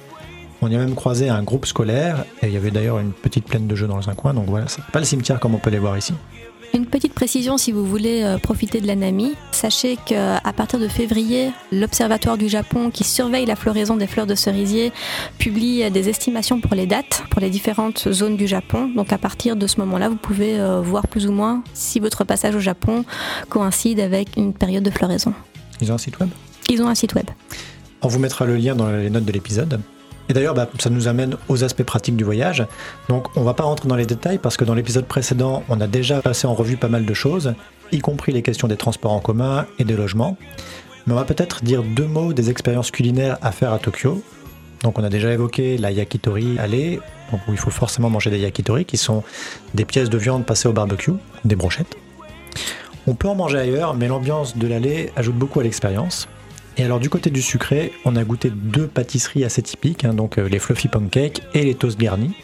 On 0.60 0.70
y 0.70 0.74
a 0.74 0.78
même 0.78 0.94
croisé 0.94 1.28
un 1.28 1.42
groupe 1.42 1.66
scolaire, 1.66 2.24
et 2.42 2.48
il 2.48 2.52
y 2.52 2.56
avait 2.56 2.72
d'ailleurs 2.72 2.98
une 2.98 3.12
petite 3.12 3.44
plaine 3.46 3.68
de 3.68 3.76
jeux 3.76 3.86
dans 3.86 4.08
un 4.10 4.14
coin, 4.14 4.34
donc 4.34 4.46
voilà, 4.46 4.66
c'est 4.66 4.84
pas 4.86 4.98
le 4.98 5.04
cimetière 5.04 5.38
comme 5.38 5.54
on 5.54 5.58
peut 5.58 5.70
les 5.70 5.78
voir 5.78 5.96
ici. 5.96 6.14
Une 6.74 6.84
petite 6.84 7.14
précision 7.14 7.56
si 7.56 7.72
vous 7.72 7.84
voulez 7.84 8.22
euh, 8.22 8.36
profiter 8.36 8.80
de 8.80 8.86
l'anami. 8.86 9.34
Sachez 9.52 9.96
qu'à 10.04 10.40
partir 10.54 10.78
de 10.78 10.86
février, 10.86 11.50
l'Observatoire 11.72 12.36
du 12.36 12.48
Japon 12.48 12.90
qui 12.90 13.04
surveille 13.04 13.46
la 13.46 13.56
floraison 13.56 13.96
des 13.96 14.06
fleurs 14.06 14.26
de 14.26 14.34
cerisier 14.34 14.92
publie 15.38 15.82
euh, 15.82 15.90
des 15.90 16.08
estimations 16.08 16.60
pour 16.60 16.74
les 16.74 16.86
dates, 16.86 17.24
pour 17.30 17.40
les 17.40 17.48
différentes 17.48 18.12
zones 18.12 18.36
du 18.36 18.46
Japon. 18.46 18.90
Donc 18.94 19.12
à 19.12 19.18
partir 19.18 19.56
de 19.56 19.66
ce 19.66 19.80
moment-là, 19.80 20.10
vous 20.10 20.16
pouvez 20.16 20.60
euh, 20.60 20.80
voir 20.82 21.06
plus 21.06 21.26
ou 21.26 21.32
moins 21.32 21.64
si 21.72 22.00
votre 22.00 22.24
passage 22.24 22.54
au 22.54 22.60
Japon 22.60 23.04
coïncide 23.48 23.98
avec 23.98 24.36
une 24.36 24.52
période 24.52 24.84
de 24.84 24.90
floraison. 24.90 25.32
Ils 25.80 25.90
ont 25.90 25.94
un 25.94 25.98
site 25.98 26.18
web? 26.20 26.28
Ils 26.68 26.82
ont 26.82 26.88
un 26.88 26.94
site 26.94 27.14
web. 27.14 27.26
On 28.02 28.08
vous 28.08 28.18
mettra 28.18 28.44
le 28.44 28.56
lien 28.56 28.74
dans 28.74 28.90
les 28.90 29.10
notes 29.10 29.24
de 29.24 29.32
l'épisode. 29.32 29.80
Et 30.28 30.34
d'ailleurs, 30.34 30.54
bah, 30.54 30.68
ça 30.78 30.90
nous 30.90 31.08
amène 31.08 31.36
aux 31.48 31.64
aspects 31.64 31.82
pratiques 31.82 32.16
du 32.16 32.24
voyage. 32.24 32.66
Donc, 33.08 33.36
on 33.36 33.42
va 33.42 33.54
pas 33.54 33.64
rentrer 33.64 33.88
dans 33.88 33.96
les 33.96 34.06
détails 34.06 34.38
parce 34.38 34.56
que 34.56 34.64
dans 34.64 34.74
l'épisode 34.74 35.06
précédent, 35.06 35.62
on 35.68 35.80
a 35.80 35.86
déjà 35.86 36.20
passé 36.20 36.46
en 36.46 36.54
revue 36.54 36.76
pas 36.76 36.88
mal 36.88 37.06
de 37.06 37.14
choses, 37.14 37.54
y 37.92 37.98
compris 38.00 38.32
les 38.32 38.42
questions 38.42 38.68
des 38.68 38.76
transports 38.76 39.12
en 39.12 39.20
commun 39.20 39.66
et 39.78 39.84
des 39.84 39.96
logements. 39.96 40.36
Mais 41.06 41.14
on 41.14 41.16
va 41.16 41.24
peut-être 41.24 41.64
dire 41.64 41.82
deux 41.82 42.06
mots 42.06 42.34
des 42.34 42.50
expériences 42.50 42.90
culinaires 42.90 43.38
à 43.40 43.52
faire 43.52 43.72
à 43.72 43.78
Tokyo. 43.78 44.22
Donc, 44.82 44.98
on 44.98 45.04
a 45.04 45.08
déjà 45.08 45.32
évoqué 45.32 45.78
la 45.78 45.90
yakitori 45.90 46.58
allée, 46.58 47.00
où 47.32 47.52
il 47.52 47.58
faut 47.58 47.70
forcément 47.70 48.10
manger 48.10 48.30
des 48.30 48.38
yakitori, 48.38 48.84
qui 48.84 48.98
sont 48.98 49.22
des 49.74 49.84
pièces 49.84 50.10
de 50.10 50.18
viande 50.18 50.44
passées 50.44 50.68
au 50.68 50.72
barbecue, 50.72 51.14
des 51.44 51.56
brochettes. 51.56 51.96
On 53.06 53.14
peut 53.14 53.28
en 53.28 53.34
manger 53.34 53.58
ailleurs, 53.58 53.94
mais 53.94 54.06
l'ambiance 54.06 54.56
de 54.58 54.66
l'allée 54.66 55.10
ajoute 55.16 55.36
beaucoup 55.36 55.60
à 55.60 55.62
l'expérience. 55.62 56.28
Et 56.78 56.84
alors 56.84 57.00
du 57.00 57.10
côté 57.10 57.30
du 57.30 57.42
sucré, 57.42 57.92
on 58.04 58.14
a 58.14 58.22
goûté 58.22 58.50
deux 58.50 58.86
pâtisseries 58.86 59.44
assez 59.44 59.62
typiques, 59.62 60.04
hein, 60.04 60.14
donc 60.14 60.38
euh, 60.38 60.48
les 60.48 60.60
fluffy 60.60 60.86
pancakes 60.86 61.42
et 61.52 61.64
les 61.64 61.74
toasts 61.74 61.98
garnis. 61.98 62.34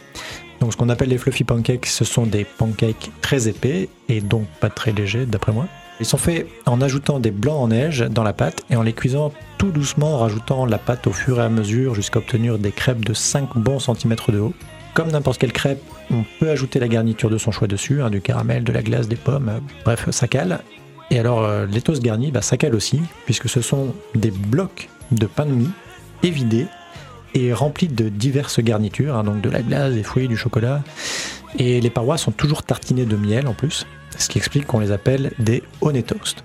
Donc 0.59 0.73
ce 0.73 0.77
qu'on 0.77 0.89
appelle 0.89 1.07
les 1.07 1.17
fluffy 1.17 1.45
pancakes, 1.45 1.85
ce 1.85 2.03
sont 2.03 2.25
des 2.25 2.43
pancakes 2.43 3.11
très 3.21 3.47
épais 3.47 3.87
et 4.09 4.19
donc 4.19 4.45
pas 4.59 4.69
très 4.69 4.91
légers 4.91 5.25
d'après 5.25 5.53
moi. 5.53 5.67
Ils 6.01 6.05
sont 6.05 6.17
faits 6.17 6.47
en 6.65 6.81
ajoutant 6.81 7.21
des 7.21 7.31
blancs 7.31 7.61
en 7.61 7.67
neige 7.69 8.01
dans 8.01 8.23
la 8.23 8.33
pâte 8.33 8.63
et 8.69 8.75
en 8.75 8.83
les 8.83 8.91
cuisant 8.91 9.31
tout 9.57 9.71
doucement 9.71 10.15
en 10.15 10.17
rajoutant 10.17 10.65
la 10.65 10.77
pâte 10.79 11.07
au 11.07 11.13
fur 11.13 11.39
et 11.39 11.43
à 11.43 11.49
mesure 11.49 11.95
jusqu'à 11.95 12.19
obtenir 12.19 12.59
des 12.59 12.71
crêpes 12.71 13.05
de 13.05 13.13
5 13.13 13.57
bons 13.57 13.79
centimètres 13.79 14.33
de 14.33 14.39
haut. 14.39 14.53
Comme 14.93 15.11
n'importe 15.11 15.39
quelle 15.39 15.53
crêpe, 15.53 15.81
on 16.11 16.25
peut 16.39 16.49
ajouter 16.49 16.79
la 16.79 16.89
garniture 16.89 17.29
de 17.29 17.37
son 17.37 17.51
choix 17.51 17.67
dessus, 17.67 18.01
hein, 18.01 18.09
du 18.09 18.19
caramel, 18.19 18.65
de 18.65 18.73
la 18.73 18.81
glace, 18.81 19.07
des 19.07 19.15
pommes, 19.15 19.49
euh, 19.49 19.59
bref, 19.85 20.09
ça 20.11 20.27
cale. 20.27 20.59
Et 21.11 21.19
alors, 21.19 21.43
euh, 21.43 21.65
les 21.65 21.81
toasts 21.81 22.01
garnis, 22.01 22.31
bah, 22.31 22.41
ça 22.41 22.57
cale 22.57 22.75
aussi, 22.75 23.01
puisque 23.25 23.49
ce 23.49 23.61
sont 23.61 23.93
des 24.15 24.31
blocs 24.31 24.89
de 25.11 25.25
pain 25.25 25.45
de 25.45 25.51
mie 25.51 25.69
évidés 26.23 26.67
et 27.33 27.53
remplis 27.53 27.87
de 27.87 28.09
diverses 28.09 28.59
garnitures, 28.59 29.15
hein, 29.15 29.23
donc 29.23 29.41
de 29.41 29.49
la 29.49 29.61
glace, 29.61 29.93
des 29.93 30.03
fruits, 30.03 30.27
du 30.27 30.37
chocolat. 30.37 30.81
Et 31.57 31.81
les 31.81 31.89
parois 31.89 32.17
sont 32.17 32.31
toujours 32.31 32.63
tartinées 32.63 33.05
de 33.05 33.15
miel 33.15 33.47
en 33.47 33.53
plus. 33.53 33.85
ce 34.17 34.29
qui 34.29 34.37
explique 34.37 34.65
qu'on 34.65 34.79
les 34.79 34.91
appelle 34.91 35.33
des 35.39 35.61
honnêtos. 35.81 36.35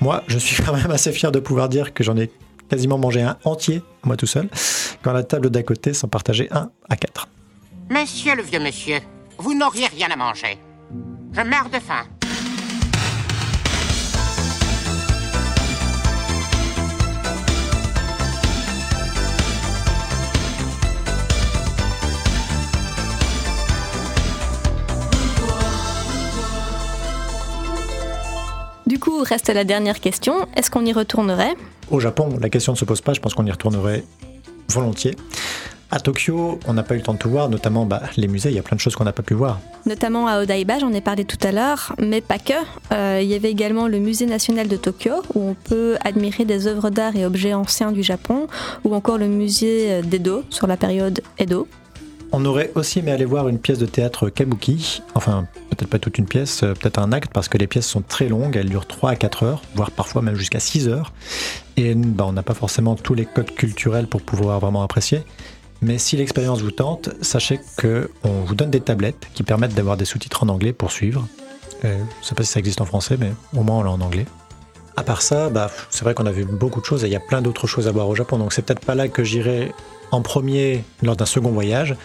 Moi, 0.00 0.22
je 0.28 0.38
suis 0.38 0.62
quand 0.64 0.72
même 0.72 0.90
assez 0.90 1.12
fier 1.12 1.32
de 1.32 1.40
pouvoir 1.40 1.68
dire 1.68 1.92
que 1.92 2.04
j'en 2.04 2.16
ai 2.16 2.30
quasiment 2.68 2.98
mangé 2.98 3.22
un 3.22 3.36
entier, 3.44 3.82
moi 4.04 4.16
tout 4.16 4.26
seul, 4.26 4.48
quand 5.02 5.12
la 5.12 5.22
table 5.22 5.50
d'à 5.50 5.62
côté 5.62 5.92
s'en 5.92 6.08
partageait 6.08 6.48
un 6.52 6.70
à 6.88 6.96
quatre. 6.96 7.28
Monsieur 7.90 8.34
le 8.34 8.42
vieux 8.42 8.60
monsieur, 8.60 8.98
vous 9.38 9.54
n'auriez 9.54 9.86
rien 9.86 10.08
à 10.10 10.16
manger. 10.16 10.58
Je 11.32 11.40
meurs 11.42 11.68
de 11.68 11.78
faim. 11.78 12.04
Du 28.86 29.00
coup, 29.00 29.18
reste 29.22 29.48
la 29.48 29.64
dernière 29.64 29.98
question. 29.98 30.46
Est-ce 30.54 30.70
qu'on 30.70 30.86
y 30.86 30.92
retournerait? 30.92 31.54
Au 31.90 31.98
Japon, 31.98 32.28
la 32.40 32.48
question 32.48 32.72
ne 32.72 32.76
se 32.76 32.84
pose 32.84 33.00
pas, 33.00 33.14
je 33.14 33.20
pense 33.20 33.34
qu'on 33.34 33.44
y 33.44 33.50
retournerait 33.50 34.04
volontiers. 34.68 35.16
À 35.90 36.00
Tokyo, 36.00 36.58
on 36.66 36.72
n'a 36.72 36.82
pas 36.82 36.94
eu 36.94 36.98
le 36.98 37.02
temps 37.02 37.14
de 37.14 37.18
tout 37.18 37.30
voir, 37.30 37.48
notamment 37.48 37.84
bah, 37.84 38.02
les 38.16 38.26
musées, 38.26 38.50
il 38.50 38.56
y 38.56 38.58
a 38.58 38.62
plein 38.62 38.76
de 38.76 38.80
choses 38.80 38.96
qu'on 38.96 39.04
n'a 39.04 39.12
pas 39.12 39.22
pu 39.22 39.34
voir. 39.34 39.60
Notamment 39.86 40.26
à 40.26 40.40
Odaiba, 40.40 40.78
j'en 40.78 40.92
ai 40.92 41.00
parlé 41.00 41.24
tout 41.24 41.38
à 41.46 41.52
l'heure, 41.52 41.94
mais 41.98 42.20
pas 42.20 42.38
que. 42.38 42.54
Euh, 42.92 43.20
il 43.22 43.28
y 43.28 43.34
avait 43.34 43.50
également 43.50 43.88
le 43.88 43.98
musée 43.98 44.26
national 44.26 44.68
de 44.68 44.76
Tokyo, 44.76 45.14
où 45.34 45.48
on 45.48 45.54
peut 45.54 45.96
admirer 46.04 46.44
des 46.44 46.66
œuvres 46.66 46.90
d'art 46.90 47.14
et 47.16 47.24
objets 47.24 47.54
anciens 47.54 47.92
du 47.92 48.02
Japon, 48.02 48.46
ou 48.84 48.94
encore 48.94 49.18
le 49.18 49.28
musée 49.28 50.02
d'Edo, 50.02 50.42
sur 50.50 50.66
la 50.66 50.76
période 50.76 51.22
Edo. 51.38 51.68
On 52.38 52.44
aurait 52.44 52.70
aussi 52.74 52.98
aimé 52.98 53.12
aller 53.12 53.24
voir 53.24 53.48
une 53.48 53.58
pièce 53.58 53.78
de 53.78 53.86
théâtre 53.86 54.28
kabuki, 54.28 55.02
enfin 55.14 55.46
peut-être 55.70 55.88
pas 55.88 55.98
toute 55.98 56.18
une 56.18 56.26
pièce, 56.26 56.64
euh, 56.64 56.74
peut-être 56.74 56.98
un 56.98 57.10
acte, 57.12 57.32
parce 57.32 57.48
que 57.48 57.56
les 57.56 57.66
pièces 57.66 57.86
sont 57.86 58.02
très 58.02 58.28
longues, 58.28 58.56
elles 58.56 58.68
durent 58.68 58.86
3 58.86 59.12
à 59.12 59.16
4 59.16 59.42
heures, 59.42 59.62
voire 59.74 59.90
parfois 59.90 60.20
même 60.20 60.34
jusqu'à 60.34 60.60
6 60.60 60.86
heures, 60.86 61.14
et 61.78 61.94
bah, 61.94 62.26
on 62.28 62.34
n'a 62.34 62.42
pas 62.42 62.52
forcément 62.52 62.94
tous 62.94 63.14
les 63.14 63.24
codes 63.24 63.54
culturels 63.54 64.06
pour 64.06 64.20
pouvoir 64.20 64.60
vraiment 64.60 64.82
apprécier. 64.82 65.22
Mais 65.80 65.96
si 65.96 66.18
l'expérience 66.18 66.60
vous 66.60 66.72
tente, 66.72 67.08
sachez 67.22 67.58
qu'on 67.80 68.42
vous 68.44 68.54
donne 68.54 68.70
des 68.70 68.82
tablettes 68.82 69.28
qui 69.32 69.42
permettent 69.42 69.74
d'avoir 69.74 69.96
des 69.96 70.04
sous-titres 70.04 70.44
en 70.44 70.50
anglais 70.50 70.74
pour 70.74 70.92
suivre. 70.92 71.26
Euh, 71.86 71.96
je 71.96 72.02
ne 72.02 72.26
sais 72.26 72.34
pas 72.34 72.42
si 72.42 72.52
ça 72.52 72.58
existe 72.58 72.82
en 72.82 72.86
français, 72.86 73.16
mais 73.18 73.32
au 73.56 73.62
moins 73.62 73.78
on 73.78 73.82
l'a 73.82 73.92
en 73.92 74.00
anglais. 74.02 74.26
À 74.98 75.02
part 75.02 75.22
ça, 75.22 75.48
bah, 75.48 75.70
c'est 75.88 76.04
vrai 76.04 76.12
qu'on 76.12 76.26
a 76.26 76.32
vu 76.32 76.44
beaucoup 76.44 76.82
de 76.82 76.86
choses 76.86 77.02
et 77.02 77.06
il 77.06 77.12
y 77.14 77.16
a 77.16 77.20
plein 77.20 77.40
d'autres 77.40 77.66
choses 77.66 77.88
à 77.88 77.92
voir 77.92 78.10
au 78.10 78.14
Japon, 78.14 78.36
donc 78.36 78.52
c'est 78.52 78.60
peut-être 78.60 78.84
pas 78.84 78.94
là 78.94 79.08
que 79.08 79.24
j'irai 79.24 79.72
en 80.10 80.22
premier 80.22 80.84
lors 81.02 81.16
d'un 81.16 81.26
second 81.26 81.50
voyage, 81.50 81.96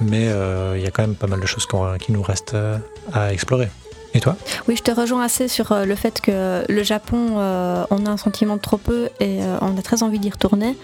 mais 0.00 0.28
euh, 0.28 0.74
il 0.76 0.82
y 0.82 0.86
a 0.86 0.90
quand 0.90 1.02
même 1.02 1.14
pas 1.16 1.26
mal 1.26 1.40
de 1.40 1.46
choses 1.46 1.66
qu'on- 1.66 1.96
qui 1.98 2.12
nous 2.12 2.22
restent 2.22 2.54
euh, 2.54 2.78
à 3.12 3.32
explorer. 3.32 3.68
Et 4.14 4.20
toi? 4.20 4.36
Oui, 4.66 4.74
je 4.74 4.82
te 4.82 4.90
rejoins 4.90 5.22
assez 5.22 5.48
sur 5.48 5.70
euh, 5.70 5.84
le 5.84 5.94
fait 5.94 6.22
que 6.22 6.64
le 6.66 6.82
Japon, 6.82 7.36
on 7.90 8.06
a 8.06 8.10
un 8.10 8.16
sentiment 8.16 8.56
de 8.56 8.60
trop 8.60 8.78
peu 8.78 9.10
et 9.20 9.40
on 9.60 9.76
a 9.76 9.82
très 9.82 10.02
envie 10.02 10.18
d'y 10.18 10.30
retourner. 10.30 10.78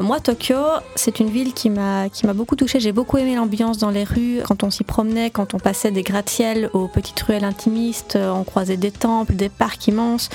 Moi, 0.00 0.18
Tokyo, 0.18 0.56
c'est 0.96 1.20
une 1.20 1.28
ville 1.28 1.52
qui 1.52 1.68
m'a 1.68 2.08
beaucoup 2.34 2.56
touchée. 2.56 2.80
J'ai 2.80 2.92
beaucoup 2.92 3.18
aimé 3.18 3.36
l'ambiance 3.36 3.76
dans 3.76 3.90
les 3.90 4.04
rues, 4.04 4.40
quand 4.48 4.64
on 4.64 4.70
s'y 4.70 4.82
promenait, 4.82 5.28
quand 5.28 5.52
on 5.52 5.58
passait 5.58 5.90
des 5.90 6.02
gratte-ciels 6.02 6.70
aux 6.72 6.88
petites 6.88 7.20
ruelles 7.20 7.44
intimistes, 7.44 8.16
on 8.18 8.44
croisait 8.44 8.78
des 8.78 8.90
temples, 8.92 9.34
des 9.34 9.50
parcs 9.50 9.86
immenses. 9.86 10.30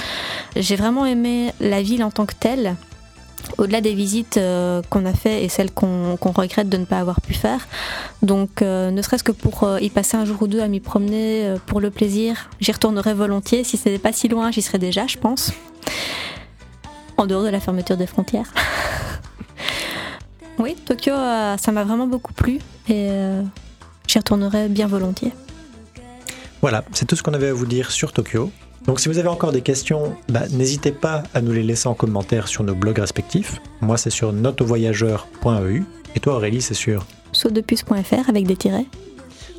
J'ai 0.56 0.76
vraiment 0.76 1.08
aimé 1.08 1.52
la 1.60 1.82
ville 1.82 2.04
en 2.04 2.12
tant 2.12 2.28
que 2.28 2.36
telle. 2.40 2.76
Au-delà 3.58 3.82
des 3.82 3.94
visites 3.94 4.38
euh, 4.38 4.82
qu'on 4.90 5.06
a 5.06 5.14
fait 5.14 5.44
et 5.44 5.50
celles 5.50 5.72
qu'on 5.72 6.18
regrette 6.22 6.70
de 6.70 6.78
ne 6.78 6.86
pas 6.86 7.00
avoir 7.00 7.22
pu 7.22 7.34
faire. 7.34 7.68
Donc, 8.22 8.62
euh, 8.62 8.92
ne 8.92 9.02
serait-ce 9.02 9.24
que 9.24 9.32
pour 9.32 9.64
euh, 9.64 9.80
y 9.80 9.90
passer 9.90 10.18
un 10.18 10.26
jour 10.26 10.42
ou 10.42 10.48
deux 10.48 10.62
à 10.62 10.68
m'y 10.68 10.80
promener 10.80 11.56
pour 11.66 11.80
le 11.80 11.90
plaisir, 11.90 12.50
j'y 12.60 12.72
retournerai 12.72 13.14
volontiers. 13.14 13.64
Si 13.64 13.78
ce 13.78 13.90
n'est 13.90 14.00
pas 14.00 14.14
si 14.14 14.28
loin, 14.28 14.52
j'y 14.52 14.62
serai 14.62 14.78
déjà, 14.78 15.08
je 15.08 15.18
pense. 15.18 15.52
En 17.18 17.26
dehors 17.26 17.44
de 17.44 17.50
la 17.50 17.60
fermeture 17.60 17.98
des 17.98 18.08
frontières. 18.08 18.54
oui, 20.60 20.76
Tokyo, 20.86 21.14
ça 21.14 21.72
m'a 21.72 21.84
vraiment 21.84 22.08
beaucoup 22.08 22.34
plu 22.34 22.60
et 22.90 23.10
j'y 24.08 24.18
retournerai 24.18 24.68
bien 24.68 24.88
volontiers. 24.88 25.32
Voilà, 26.62 26.84
c'est 26.92 27.06
tout 27.06 27.16
ce 27.16 27.24
qu'on 27.24 27.34
avait 27.34 27.50
à 27.50 27.54
vous 27.54 27.66
dire 27.66 27.92
sur 27.92 28.12
Tokyo. 28.12 28.52
Donc 28.88 29.00
si 29.00 29.10
vous 29.10 29.18
avez 29.18 29.30
encore 29.30 29.52
des 29.52 29.62
questions, 29.62 30.16
bah, 30.30 30.44
n'hésitez 30.52 30.92
pas 30.92 31.24
à 31.34 31.42
nous 31.42 31.52
les 31.52 31.64
laisser 31.64 31.88
en 31.88 31.96
commentaire 31.96 32.48
sur 32.48 32.64
nos 32.64 32.76
blogs 32.76 33.00
respectifs. 33.00 33.60
Moi 33.82 33.98
c'est 33.98 34.10
sur 34.10 34.32
notevoyageur.eu 34.32 35.84
et 36.16 36.20
toi 36.20 36.36
Aurélie 36.36 36.62
c'est 36.62 36.76
sur... 36.76 37.06
Sautedepuce.fr 37.32 38.30
avec 38.30 38.46
des 38.46 38.56
tirets. 38.56 38.86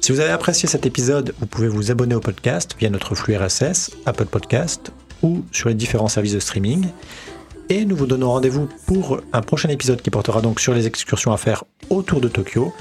Si 0.00 0.12
vous 0.12 0.20
avez 0.20 0.30
apprécié 0.30 0.68
cet 0.68 0.86
épisode, 0.86 1.34
vous 1.40 1.46
pouvez 1.46 1.68
vous 1.68 1.90
abonner 1.90 2.14
au 2.14 2.20
podcast 2.20 2.76
via 2.78 2.88
notre 2.88 3.14
flux 3.14 3.36
RSS, 3.36 3.90
Apple 4.06 4.26
Podcast 4.26 4.92
ou 5.22 5.42
sur 5.50 5.68
les 5.68 5.74
différents 5.74 6.08
services 6.08 6.34
de 6.34 6.40
streaming. 6.40 6.86
Et 7.68 7.84
nous 7.84 7.96
vous 7.96 8.06
donnons 8.06 8.30
rendez-vous 8.30 8.68
pour 8.86 9.20
un 9.32 9.40
prochain 9.40 9.68
épisode 9.68 10.00
qui 10.00 10.10
portera 10.10 10.40
donc 10.40 10.60
sur 10.60 10.72
les 10.72 10.86
excursions 10.86 11.32
à 11.32 11.36
faire 11.36 11.64
autour 11.90 12.20
de 12.20 12.28
Tokyo, 12.28 12.72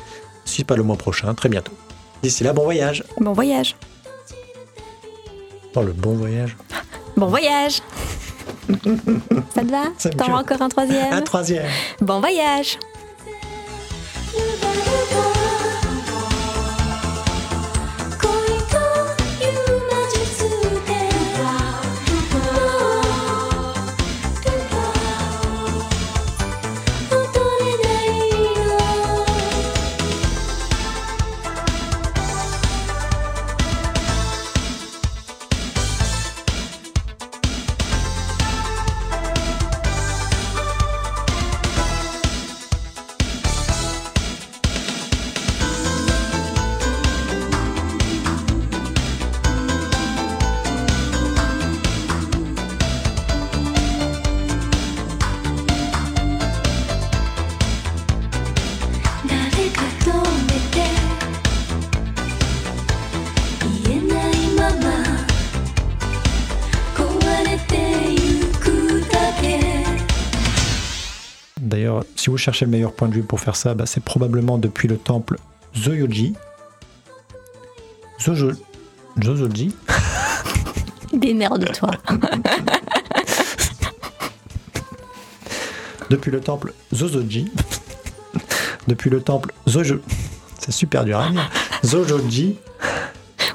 si 0.46 0.64
pas 0.64 0.76
le 0.76 0.84
mois 0.84 0.98
prochain, 0.98 1.34
très 1.34 1.50
bientôt. 1.50 1.74
D'ici 2.22 2.44
là, 2.44 2.54
bon 2.54 2.64
voyage. 2.64 3.04
Bon 3.20 3.34
voyage. 3.34 3.76
Le 5.84 5.92
bon 5.92 6.14
voyage. 6.14 6.56
Bon 7.18 7.28
voyage. 7.28 7.82
ça 9.54 9.62
te 9.62 9.72
va? 9.72 9.84
T'en 10.18 10.28
veux 10.28 10.34
encore 10.34 10.62
un 10.62 10.70
troisième? 10.70 11.12
Un 11.14 11.22
troisième. 11.22 11.68
Bon 12.02 12.20
voyage. 12.20 12.78
Vous 72.36 72.40
cherchez 72.40 72.66
le 72.66 72.72
meilleur 72.72 72.92
point 72.92 73.08
de 73.08 73.14
vue 73.14 73.24
pour 73.24 73.40
faire 73.40 73.56
ça, 73.56 73.74
bah, 73.76 73.86
c'est 73.86 74.04
probablement 74.04 74.58
depuis 74.58 74.90
le 74.90 74.98
temple 74.98 75.38
Zoyoji. 75.74 76.36
Zojo... 78.22 78.52
Zozoji 79.24 79.74
Démerde-toi. 81.14 81.92
Depuis 86.10 86.30
le 86.30 86.42
temple 86.42 86.74
Zozoji. 86.94 87.50
depuis 88.88 89.10
le 89.10 89.22
temple 89.22 89.54
Zojo... 89.70 90.02
C'est 90.60 90.74
super 90.74 91.06
dur 91.06 91.20
à 91.20 91.30
dire. 91.30 91.50
Zojoji. 91.86 92.58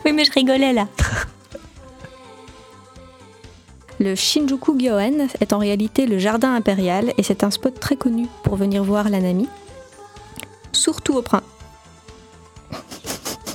Oui, 0.06 0.12
mais 0.14 0.24
je 0.24 0.32
rigolais 0.32 0.72
là. 0.72 0.88
Le 4.00 4.14
Shinjuku 4.14 4.78
Gyoen 4.78 5.28
est 5.40 5.52
en 5.52 5.58
réalité 5.58 6.06
le 6.06 6.18
jardin 6.18 6.54
impérial 6.54 7.12
et 7.18 7.22
c'est 7.22 7.44
un 7.44 7.50
spot 7.50 7.78
très 7.78 7.96
connu 7.96 8.26
pour 8.42 8.56
venir 8.56 8.82
voir 8.82 9.08
l'anami. 9.10 9.46
Surtout 10.72 11.16
au 11.16 11.22
printemps. 11.22 11.46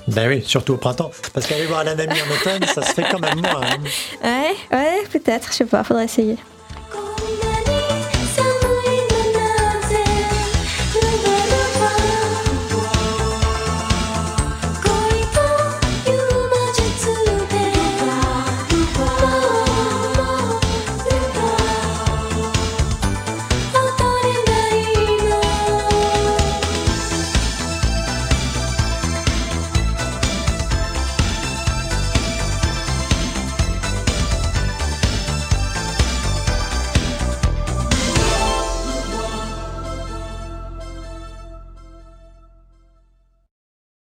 Ben 0.08 0.28
oui, 0.30 0.44
surtout 0.46 0.74
au 0.74 0.78
printemps. 0.78 1.10
Parce 1.34 1.48
qu'aller 1.48 1.66
voir 1.66 1.84
l'anami 1.84 2.14
en 2.22 2.32
automne, 2.32 2.64
ça 2.68 2.84
se 2.84 2.94
fait 2.94 3.06
quand 3.10 3.18
même 3.20 3.40
moins. 3.42 3.60
hein. 3.64 3.80
Ouais, 4.24 4.54
ouais, 4.78 5.04
peut-être, 5.12 5.48
je 5.50 5.54
sais 5.58 5.66
pas, 5.66 5.84
faudrait 5.84 6.06
essayer. 6.06 6.38